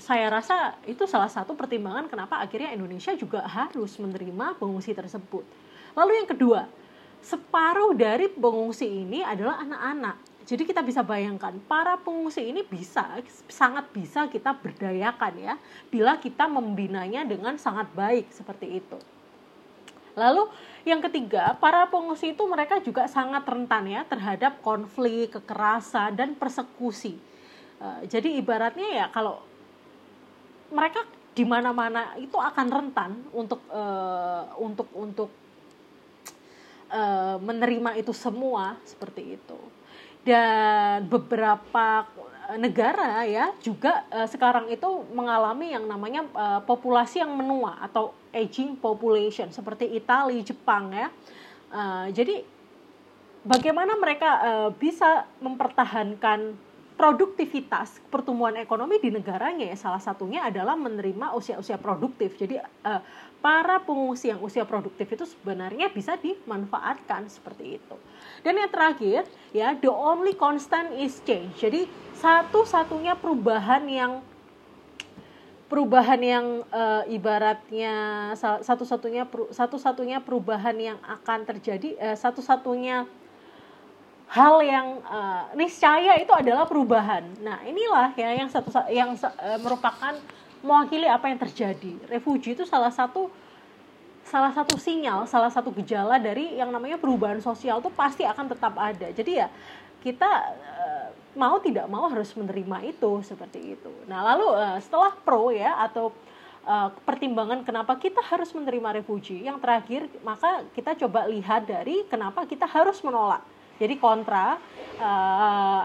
saya 0.02 0.26
rasa 0.26 0.74
itu 0.82 1.06
salah 1.06 1.30
satu 1.30 1.54
pertimbangan 1.54 2.10
kenapa 2.10 2.42
akhirnya 2.42 2.74
Indonesia 2.74 3.14
juga 3.14 3.46
harus 3.46 3.94
menerima 4.02 4.58
pengungsi 4.58 4.90
tersebut. 4.96 5.46
Lalu 5.94 6.12
yang 6.18 6.26
kedua, 6.26 6.66
separuh 7.22 7.94
dari 7.94 8.28
pengungsi 8.28 8.84
ini 8.84 9.22
adalah 9.22 9.62
anak-anak. 9.62 10.16
Jadi 10.44 10.68
kita 10.68 10.84
bisa 10.84 11.00
bayangkan 11.00 11.56
para 11.64 11.96
pengungsi 11.96 12.52
ini 12.52 12.60
bisa 12.68 13.16
sangat 13.48 13.88
bisa 13.96 14.28
kita 14.28 14.52
berdayakan 14.52 15.34
ya 15.40 15.54
bila 15.88 16.20
kita 16.20 16.44
membinanya 16.44 17.24
dengan 17.24 17.56
sangat 17.56 17.88
baik 17.96 18.28
seperti 18.28 18.84
itu. 18.84 19.00
Lalu 20.14 20.46
yang 20.86 21.02
ketiga, 21.02 21.58
para 21.58 21.90
pengungsi 21.90 22.36
itu 22.36 22.44
mereka 22.46 22.78
juga 22.78 23.10
sangat 23.10 23.42
rentan 23.48 23.88
ya 23.90 24.06
terhadap 24.06 24.62
konflik, 24.62 25.34
kekerasan 25.34 26.14
dan 26.14 26.38
persekusi. 26.38 27.18
Uh, 27.82 28.04
jadi 28.06 28.38
ibaratnya 28.38 28.88
ya 28.94 29.06
kalau 29.10 29.42
mereka 30.70 31.02
di 31.34 31.42
mana-mana 31.42 32.14
itu 32.14 32.38
akan 32.38 32.66
rentan 32.70 33.10
untuk 33.34 33.58
uh, 33.74 34.54
untuk 34.62 34.86
untuk 34.94 35.30
uh, 36.94 37.36
menerima 37.42 37.98
itu 37.98 38.14
semua 38.14 38.78
seperti 38.86 39.34
itu. 39.34 39.58
Dan 40.24 41.06
beberapa 41.06 42.08
negara 42.56 43.24
ya 43.24 43.56
juga 43.64 44.04
uh, 44.12 44.28
sekarang 44.28 44.68
itu 44.68 44.88
mengalami 45.16 45.72
yang 45.72 45.88
namanya 45.88 46.28
uh, 46.36 46.60
populasi 46.60 47.24
yang 47.24 47.32
menua 47.32 47.80
atau 47.80 48.12
aging 48.32 48.76
population 48.76 49.48
seperti 49.48 49.88
Italia, 49.96 50.44
Jepang 50.44 50.92
ya. 50.92 51.08
Uh, 51.72 52.12
jadi 52.12 52.44
bagaimana 53.44 53.96
mereka 53.96 54.30
uh, 54.44 54.70
bisa 54.76 55.24
mempertahankan 55.40 56.56
produktivitas 56.94 57.98
pertumbuhan 58.06 58.54
ekonomi 58.54 59.02
di 59.02 59.10
negaranya 59.10 59.66
ya 59.66 59.74
salah 59.74 59.98
satunya 59.98 60.46
adalah 60.46 60.78
menerima 60.78 61.34
usia-usia 61.34 61.74
produktif. 61.74 62.38
Jadi 62.38 62.60
uh, 62.60 63.00
para 63.44 63.76
pengungsi 63.84 64.32
yang 64.32 64.40
usia 64.40 64.64
produktif 64.64 65.04
itu 65.04 65.28
sebenarnya 65.28 65.92
bisa 65.92 66.16
dimanfaatkan 66.16 67.28
seperti 67.28 67.76
itu. 67.76 67.96
Dan 68.40 68.56
yang 68.56 68.72
terakhir 68.72 69.28
ya 69.52 69.76
the 69.76 69.92
only 69.92 70.32
constant 70.32 70.96
is 70.96 71.20
change. 71.28 71.52
Jadi 71.60 71.84
satu-satunya 72.16 73.12
perubahan 73.20 73.84
yang 73.84 74.24
perubahan 75.68 76.20
yang 76.24 76.46
uh, 76.72 77.04
ibaratnya 77.04 78.32
satu-satunya 78.64 79.28
satu-satunya 79.52 80.24
perubahan 80.24 80.76
yang 80.80 80.98
akan 81.04 81.44
terjadi 81.44 82.00
uh, 82.00 82.16
satu-satunya 82.16 83.04
hal 84.32 84.56
yang 84.64 85.04
uh, 85.04 85.52
niscaya 85.52 86.16
itu 86.16 86.32
adalah 86.32 86.64
perubahan. 86.64 87.28
Nah, 87.44 87.60
inilah 87.60 88.16
ya 88.16 88.40
yang 88.40 88.48
satu 88.48 88.72
yang 88.88 89.12
uh, 89.20 89.58
merupakan 89.60 90.16
mewakili 90.64 91.04
apa 91.04 91.28
yang 91.28 91.36
terjadi. 91.36 91.92
Refugi 92.08 92.56
itu 92.56 92.64
salah 92.64 92.88
satu 92.88 93.28
salah 94.24 94.50
satu 94.56 94.80
sinyal, 94.80 95.28
salah 95.28 95.52
satu 95.52 95.68
gejala 95.76 96.16
dari 96.16 96.56
yang 96.56 96.72
namanya 96.72 96.96
perubahan 96.96 97.44
sosial 97.44 97.84
itu 97.84 97.92
pasti 97.92 98.24
akan 98.24 98.48
tetap 98.48 98.72
ada. 98.80 99.12
Jadi 99.12 99.36
ya 99.36 99.52
kita 100.00 100.30
uh, 100.56 101.08
mau 101.36 101.60
tidak 101.60 101.84
mau 101.92 102.08
harus 102.08 102.32
menerima 102.32 102.88
itu 102.88 103.20
seperti 103.20 103.76
itu. 103.76 103.92
Nah, 104.08 104.24
lalu 104.32 104.48
uh, 104.48 104.80
setelah 104.80 105.12
pro 105.12 105.52
ya 105.52 105.76
atau 105.84 106.08
uh, 106.64 106.88
pertimbangan 107.04 107.60
kenapa 107.68 108.00
kita 108.00 108.24
harus 108.24 108.48
menerima 108.56 109.04
refugi, 109.04 109.44
yang 109.44 109.60
terakhir 109.60 110.08
maka 110.24 110.64
kita 110.72 110.96
coba 111.04 111.28
lihat 111.28 111.68
dari 111.68 112.08
kenapa 112.08 112.48
kita 112.48 112.64
harus 112.64 113.04
menolak 113.04 113.44
jadi 113.74 113.98
kontra 113.98 114.54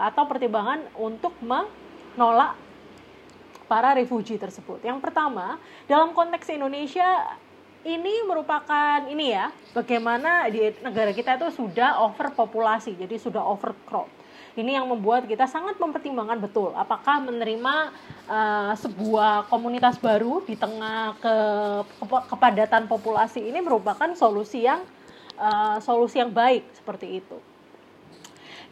atau 0.06 0.22
pertimbangan 0.30 0.86
untuk 0.94 1.34
menolak 1.42 2.54
para 3.70 3.94
refugi 3.94 4.34
tersebut. 4.34 4.82
Yang 4.82 4.98
pertama, 4.98 5.62
dalam 5.86 6.10
konteks 6.10 6.50
Indonesia 6.50 7.38
ini 7.86 8.26
merupakan 8.26 9.06
ini 9.06 9.30
ya, 9.30 9.54
bagaimana 9.70 10.50
di 10.50 10.74
negara 10.82 11.14
kita 11.14 11.38
itu 11.38 11.54
sudah 11.54 12.02
overpopulasi, 12.10 12.98
jadi 12.98 13.14
sudah 13.14 13.46
overcrowd. 13.46 14.10
Ini 14.58 14.82
yang 14.82 14.90
membuat 14.90 15.30
kita 15.30 15.46
sangat 15.46 15.78
mempertimbangkan 15.78 16.42
betul 16.42 16.74
apakah 16.74 17.22
menerima 17.22 17.94
uh, 18.26 18.74
sebuah 18.74 19.46
komunitas 19.46 19.94
baru 20.02 20.42
di 20.42 20.58
tengah 20.58 21.14
ke, 21.22 21.34
ke 21.86 22.04
kepadatan 22.34 22.90
populasi 22.90 23.46
ini 23.46 23.62
merupakan 23.62 24.10
solusi 24.18 24.66
yang 24.66 24.82
uh, 25.38 25.78
solusi 25.78 26.18
yang 26.18 26.34
baik 26.34 26.66
seperti 26.74 27.22
itu. 27.22 27.38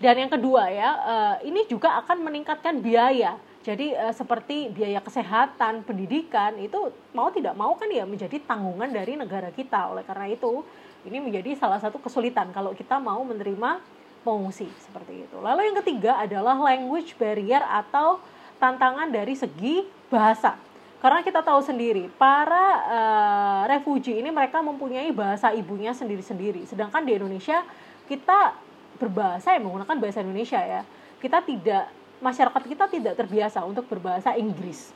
Dan 0.03 0.19
yang 0.19 0.31
kedua 0.31 0.67
ya, 0.67 0.91
uh, 0.99 1.37
ini 1.47 1.67
juga 1.71 1.95
akan 2.03 2.27
meningkatkan 2.27 2.83
biaya. 2.83 3.39
Jadi 3.69 3.93
uh, 3.93 4.15
seperti 4.17 4.73
biaya 4.73 5.05
kesehatan, 5.05 5.85
pendidikan 5.85 6.57
itu 6.57 6.89
mau 7.13 7.29
tidak 7.29 7.53
mau 7.53 7.77
kan 7.77 7.93
ya 7.93 8.09
menjadi 8.09 8.41
tanggungan 8.49 8.89
dari 8.89 9.21
negara 9.21 9.53
kita. 9.53 9.93
Oleh 9.93 10.09
karena 10.09 10.33
itu, 10.33 10.65
ini 11.05 11.21
menjadi 11.21 11.53
salah 11.61 11.77
satu 11.77 12.01
kesulitan 12.01 12.49
kalau 12.57 12.73
kita 12.73 12.97
mau 12.97 13.21
menerima 13.29 13.85
pengungsi 14.25 14.73
seperti 14.81 15.29
itu. 15.29 15.37
Lalu 15.37 15.69
yang 15.69 15.77
ketiga 15.85 16.17
adalah 16.17 16.57
language 16.57 17.13
barrier 17.21 17.61
atau 17.61 18.25
tantangan 18.57 19.13
dari 19.13 19.37
segi 19.37 19.85
bahasa. 20.09 20.57
Karena 20.99 21.21
kita 21.21 21.45
tahu 21.45 21.61
sendiri, 21.61 22.09
para 22.17 22.67
uh, 22.89 23.63
refugee 23.69 24.19
ini 24.19 24.33
mereka 24.33 24.65
mempunyai 24.65 25.13
bahasa 25.13 25.53
ibunya 25.53 25.93
sendiri-sendiri. 25.93 26.65
Sedangkan 26.65 27.05
di 27.05 27.15
Indonesia 27.15 27.63
kita 28.09 28.57
berbahasa 28.97 29.53
yang 29.55 29.69
menggunakan 29.69 29.97
bahasa 30.01 30.25
Indonesia 30.25 30.59
ya 30.59 30.83
kita 31.19 31.43
tidak 31.43 31.91
masyarakat 32.19 32.63
kita 32.67 32.85
tidak 32.91 33.15
terbiasa 33.19 33.63
untuk 33.63 33.87
berbahasa 33.87 34.35
Inggris 34.35 34.91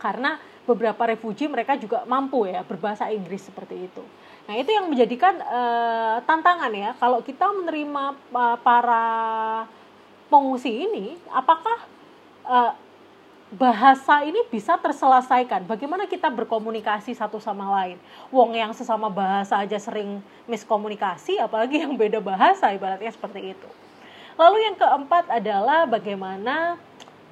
karena 0.00 0.40
beberapa 0.62 1.02
refugi 1.06 1.46
mereka 1.50 1.74
juga 1.78 2.06
mampu 2.06 2.46
ya 2.46 2.62
berbahasa 2.62 3.10
Inggris 3.10 3.46
seperti 3.46 3.88
itu 3.88 4.04
nah 4.42 4.58
itu 4.58 4.70
yang 4.74 4.90
menjadikan 4.90 5.38
uh, 5.38 6.18
tantangan 6.26 6.72
ya 6.74 6.90
kalau 6.98 7.22
kita 7.22 7.46
menerima 7.46 8.18
para 8.66 9.06
pengungsi 10.26 10.88
ini 10.88 11.14
apakah 11.30 11.78
uh, 12.48 12.72
bahasa 13.52 14.24
ini 14.24 14.40
bisa 14.48 14.80
terselesaikan. 14.80 15.68
Bagaimana 15.68 16.08
kita 16.08 16.32
berkomunikasi 16.32 17.12
satu 17.12 17.36
sama 17.36 17.68
lain? 17.80 18.00
Wong 18.32 18.56
yang 18.56 18.72
sesama 18.72 19.12
bahasa 19.12 19.60
aja 19.60 19.76
sering 19.76 20.24
miskomunikasi, 20.48 21.36
apalagi 21.36 21.84
yang 21.84 21.92
beda 21.92 22.18
bahasa, 22.24 22.72
ibaratnya 22.72 23.12
seperti 23.12 23.52
itu. 23.52 23.68
Lalu 24.40 24.58
yang 24.64 24.76
keempat 24.80 25.28
adalah 25.28 25.84
bagaimana 25.84 26.80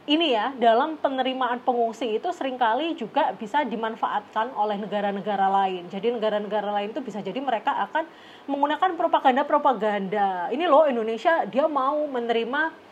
ini 0.09 0.35
ya 0.35 0.51
dalam 0.57 0.99
penerimaan 0.99 1.63
pengungsi 1.63 2.19
itu 2.19 2.29
sering 2.35 2.59
kali 2.59 2.99
juga 2.99 3.31
bisa 3.37 3.63
dimanfaatkan 3.63 4.53
oleh 4.59 4.81
negara-negara 4.81 5.47
lain. 5.47 5.87
Jadi 5.87 6.11
negara-negara 6.11 6.73
lain 6.73 6.91
itu 6.91 7.01
bisa 7.05 7.23
jadi 7.23 7.39
mereka 7.39 7.77
akan 7.89 8.05
menggunakan 8.51 8.99
propaganda-propaganda. 8.99 10.51
Ini 10.51 10.65
loh 10.67 10.91
Indonesia 10.91 11.47
dia 11.47 11.71
mau 11.71 12.05
menerima 12.11 12.91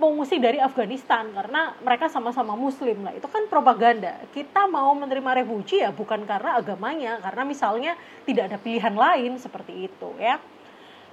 pengungsi 0.00 0.40
dari 0.40 0.56
Afghanistan 0.56 1.28
karena 1.28 1.76
mereka 1.84 2.08
sama-sama 2.08 2.56
muslim 2.56 3.04
lah 3.04 3.12
itu 3.12 3.28
kan 3.28 3.44
propaganda 3.52 4.16
kita 4.32 4.64
mau 4.64 4.96
menerima 4.96 5.44
refugi 5.44 5.84
ya 5.84 5.92
bukan 5.92 6.24
karena 6.24 6.56
agamanya 6.56 7.20
karena 7.20 7.42
misalnya 7.44 7.92
tidak 8.24 8.48
ada 8.48 8.56
pilihan 8.56 8.96
lain 8.96 9.36
seperti 9.36 9.92
itu 9.92 10.08
ya 10.16 10.40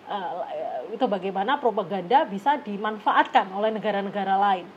uh, 0.07 0.43
itu 0.89 1.05
bagaimana 1.05 1.59
propaganda 1.59 2.23
bisa 2.25 2.57
dimanfaatkan 2.63 3.51
oleh 3.53 3.75
negara-negara 3.75 4.35
lain 4.39 4.67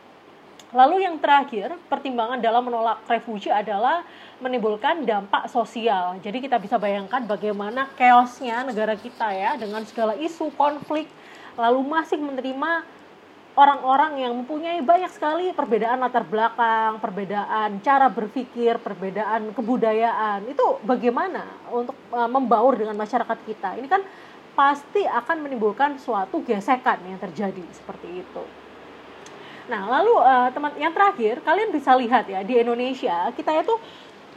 Lalu 0.70 1.02
yang 1.02 1.18
terakhir, 1.18 1.74
pertimbangan 1.90 2.38
dalam 2.38 2.62
menolak 2.62 3.02
refugi 3.10 3.50
adalah 3.50 4.06
menimbulkan 4.38 5.02
dampak 5.02 5.50
sosial. 5.50 6.14
Jadi 6.22 6.46
kita 6.46 6.62
bisa 6.62 6.78
bayangkan 6.78 7.26
bagaimana 7.26 7.90
chaosnya 7.98 8.62
negara 8.62 8.94
kita 8.94 9.34
ya 9.34 9.58
dengan 9.58 9.82
segala 9.82 10.14
isu 10.14 10.54
konflik 10.54 11.10
lalu 11.58 11.82
masih 11.82 12.22
menerima 12.22 12.86
orang-orang 13.58 14.22
yang 14.22 14.32
mempunyai 14.38 14.78
banyak 14.78 15.10
sekali 15.10 15.50
perbedaan 15.50 15.98
latar 15.98 16.22
belakang, 16.22 17.02
perbedaan 17.02 17.82
cara 17.82 18.06
berpikir, 18.06 18.78
perbedaan 18.78 19.50
kebudayaan. 19.50 20.46
Itu 20.46 20.78
bagaimana 20.86 21.50
untuk 21.74 21.98
uh, 22.14 22.30
membaur 22.30 22.78
dengan 22.78 22.94
masyarakat 22.94 23.38
kita? 23.42 23.74
Ini 23.74 23.90
kan 23.90 24.06
pasti 24.54 25.06
akan 25.06 25.46
menimbulkan 25.46 25.96
suatu 25.96 26.42
gesekan 26.42 27.00
yang 27.06 27.18
terjadi 27.18 27.62
seperti 27.72 28.22
itu. 28.22 28.44
Nah, 29.70 29.86
lalu 29.86 30.14
uh, 30.18 30.50
teman 30.50 30.74
yang 30.74 30.90
terakhir, 30.90 31.38
kalian 31.46 31.70
bisa 31.70 31.94
lihat 31.94 32.26
ya 32.26 32.42
di 32.42 32.58
Indonesia 32.58 33.30
kita 33.34 33.54
itu 33.62 33.74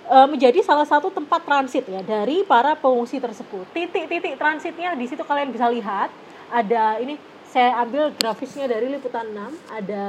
uh, 0.05 0.30
menjadi 0.30 0.61
salah 0.61 0.86
satu 0.86 1.09
tempat 1.09 1.41
transit 1.41 1.89
ya 1.89 2.05
dari 2.05 2.45
para 2.45 2.78
pengungsi 2.78 3.18
tersebut. 3.18 3.66
Titik-titik 3.74 4.38
transitnya 4.38 4.93
di 4.93 5.09
situ 5.09 5.26
kalian 5.26 5.49
bisa 5.49 5.68
lihat 5.74 6.14
ada 6.53 7.01
ini 7.01 7.18
saya 7.53 7.86
ambil 7.86 8.09
grafisnya 8.18 8.66
dari 8.66 8.89
liputan 8.89 9.30
6 9.30 9.38
ada 9.70 10.05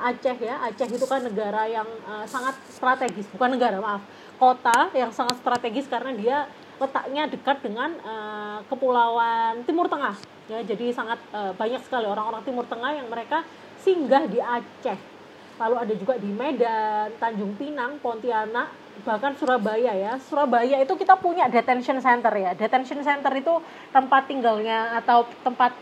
Aceh 0.00 0.36
ya 0.40 0.64
Aceh 0.64 0.88
itu 0.88 1.04
kan 1.04 1.20
negara 1.20 1.68
yang 1.68 1.84
uh, 2.08 2.24
sangat 2.24 2.56
strategis 2.72 3.28
bukan 3.36 3.52
negara 3.52 3.76
maaf 3.84 4.00
kota 4.40 4.88
yang 4.96 5.12
sangat 5.12 5.36
strategis 5.44 5.84
karena 5.92 6.16
dia 6.16 6.38
letaknya 6.76 7.24
dekat 7.28 7.64
dengan 7.64 7.96
uh, 8.04 8.58
kepulauan 8.68 9.64
Timur 9.64 9.88
Tengah. 9.88 10.16
Ya 10.46 10.60
jadi 10.62 10.92
sangat 10.92 11.18
uh, 11.32 11.56
banyak 11.56 11.80
sekali 11.82 12.04
orang-orang 12.04 12.44
Timur 12.44 12.68
Tengah 12.68 12.92
yang 12.92 13.08
mereka 13.08 13.42
singgah 13.80 14.28
di 14.28 14.38
Aceh. 14.38 14.98
Lalu 15.56 15.76
ada 15.80 15.94
juga 15.96 16.14
di 16.20 16.28
Medan 16.28 17.16
Tanjung 17.16 17.56
Pinang 17.56 17.96
Pontianak 18.04 18.68
bahkan 19.04 19.32
Surabaya 19.36 19.92
ya. 19.92 20.20
Surabaya 20.20 20.80
itu 20.84 20.92
kita 20.96 21.16
punya 21.16 21.48
detention 21.48 22.00
center 22.00 22.32
ya. 22.32 22.52
Detention 22.52 23.00
center 23.00 23.32
itu 23.32 23.60
tempat 23.92 24.28
tinggalnya 24.28 25.00
atau 25.00 25.24
tempat 25.40 25.72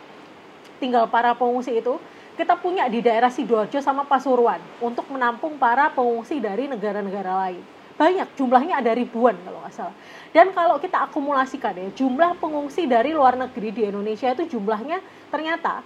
tinggal 0.78 1.10
para 1.10 1.34
pengungsi 1.34 1.78
itu 1.78 1.98
kita 2.34 2.58
punya 2.58 2.90
di 2.90 2.98
daerah 2.98 3.30
Sidoarjo 3.30 3.78
sama 3.78 4.02
Pasuruan 4.06 4.58
untuk 4.82 5.06
menampung 5.10 5.54
para 5.54 5.90
pengungsi 5.94 6.42
dari 6.42 6.66
negara-negara 6.66 7.46
lain. 7.46 7.62
Banyak 7.94 8.34
jumlahnya 8.34 8.82
ada 8.82 8.90
ribuan 8.90 9.38
nggak 9.64 9.72
salah 9.72 9.96
dan 10.36 10.52
kalau 10.52 10.76
kita 10.76 11.08
akumulasikan 11.08 11.72
ya 11.72 11.88
jumlah 11.96 12.36
pengungsi 12.36 12.84
dari 12.84 13.16
luar 13.16 13.40
negeri 13.40 13.72
di 13.72 13.82
Indonesia 13.88 14.28
itu 14.36 14.60
jumlahnya 14.60 15.00
ternyata 15.32 15.80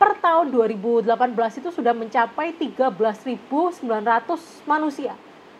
per 0.00 0.16
tahun 0.16 0.48
2018 0.48 1.04
itu 1.60 1.68
sudah 1.68 1.92
mencapai 1.92 2.56
13.900 2.56 3.84
manusia. 4.64 5.12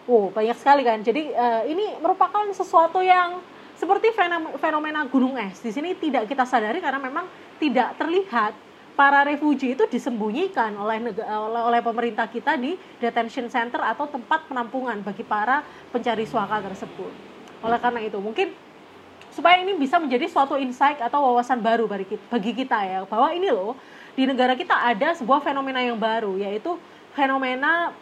Wow, 0.08 0.32
banyak 0.32 0.56
sekali 0.56 0.80
kan. 0.80 1.04
Jadi 1.04 1.28
uh, 1.36 1.68
ini 1.68 2.00
merupakan 2.00 2.48
sesuatu 2.56 3.04
yang 3.04 3.44
seperti 3.76 4.16
fenomena 4.56 5.04
gunung 5.12 5.36
es. 5.36 5.60
Di 5.60 5.68
sini 5.68 5.92
tidak 5.92 6.24
kita 6.24 6.48
sadari 6.48 6.80
karena 6.80 6.96
memang 6.96 7.28
tidak 7.60 8.00
terlihat 8.00 8.56
para 8.96 9.28
refugi 9.28 9.76
itu 9.76 9.84
disembunyikan 9.88 10.72
oleh 10.76 11.12
oleh, 11.20 11.62
oleh 11.68 11.80
pemerintah 11.84 12.28
kita 12.28 12.56
di 12.56 12.80
detention 12.96 13.52
center 13.52 13.84
atau 13.84 14.08
tempat 14.08 14.48
penampungan 14.48 15.04
bagi 15.04 15.24
para 15.24 15.60
pencari 15.92 16.24
suaka 16.24 16.64
tersebut. 16.64 17.29
Oleh 17.60 17.78
karena 17.80 18.00
itu, 18.00 18.16
mungkin 18.16 18.52
supaya 19.30 19.62
ini 19.62 19.78
bisa 19.78 19.96
menjadi 20.02 20.26
suatu 20.26 20.58
insight 20.58 20.98
atau 20.98 21.22
wawasan 21.22 21.62
baru 21.62 21.86
bagi 21.86 22.52
kita 22.52 22.78
ya 22.82 23.00
bahwa 23.06 23.30
ini 23.30 23.48
loh 23.48 23.78
di 24.18 24.26
negara 24.26 24.58
kita 24.58 24.74
ada 24.74 25.14
sebuah 25.14 25.38
fenomena 25.38 25.78
yang 25.78 25.94
baru 25.96 26.34
yaitu 26.34 26.74
fenomena 27.14 27.94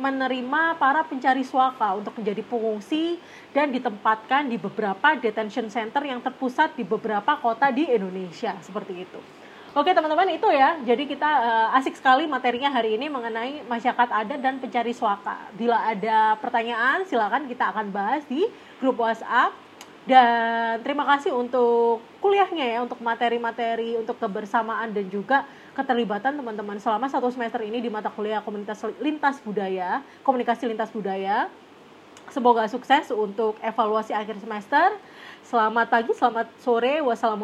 menerima 0.00 0.62
para 0.76 1.00
pencari 1.04 1.44
suaka 1.44 1.96
untuk 1.96 2.12
menjadi 2.16 2.44
pengungsi 2.44 3.16
dan 3.56 3.72
ditempatkan 3.72 4.48
di 4.48 4.60
beberapa 4.60 5.16
detention 5.16 5.68
center 5.72 6.04
yang 6.04 6.20
terpusat 6.20 6.76
di 6.76 6.84
beberapa 6.84 7.40
kota 7.40 7.72
di 7.72 7.88
Indonesia 7.88 8.56
seperti 8.60 9.04
itu. 9.04 9.20
Oke 9.70 9.94
teman-teman 9.94 10.26
itu 10.34 10.50
ya, 10.50 10.82
jadi 10.82 11.06
kita 11.06 11.30
uh, 11.30 11.78
asik 11.78 11.94
sekali 11.94 12.26
materinya 12.26 12.74
hari 12.74 12.98
ini 12.98 13.06
mengenai 13.06 13.62
masyarakat 13.70 14.10
adat 14.10 14.42
dan 14.42 14.58
pencari 14.58 14.90
suaka. 14.90 15.46
Bila 15.54 15.78
ada 15.86 16.34
pertanyaan 16.42 17.06
silakan 17.06 17.46
kita 17.46 17.70
akan 17.70 17.94
bahas 17.94 18.26
di 18.26 18.50
grup 18.82 18.98
WhatsApp 18.98 19.54
dan 20.10 20.82
terima 20.82 21.06
kasih 21.14 21.38
untuk 21.38 22.02
kuliahnya 22.18 22.66
ya, 22.66 22.78
untuk 22.82 22.98
materi-materi, 22.98 23.94
untuk 23.94 24.18
kebersamaan 24.18 24.90
dan 24.90 25.06
juga 25.06 25.46
keterlibatan 25.78 26.34
teman-teman 26.34 26.82
selama 26.82 27.06
satu 27.06 27.30
semester 27.30 27.62
ini 27.62 27.78
di 27.78 27.86
mata 27.86 28.10
kuliah 28.10 28.42
komunitas 28.42 28.82
lintas 28.98 29.38
budaya, 29.38 30.02
komunikasi 30.26 30.66
lintas 30.66 30.90
budaya. 30.90 31.46
Semoga 32.30 32.66
sukses 32.66 33.10
untuk 33.14 33.54
evaluasi 33.62 34.14
akhir 34.14 34.38
semester. 34.38 34.98
Selamat 35.46 35.90
pagi, 35.90 36.14
selamat 36.14 36.46
sore. 36.62 37.02
Wassalamualaikum 37.02 37.38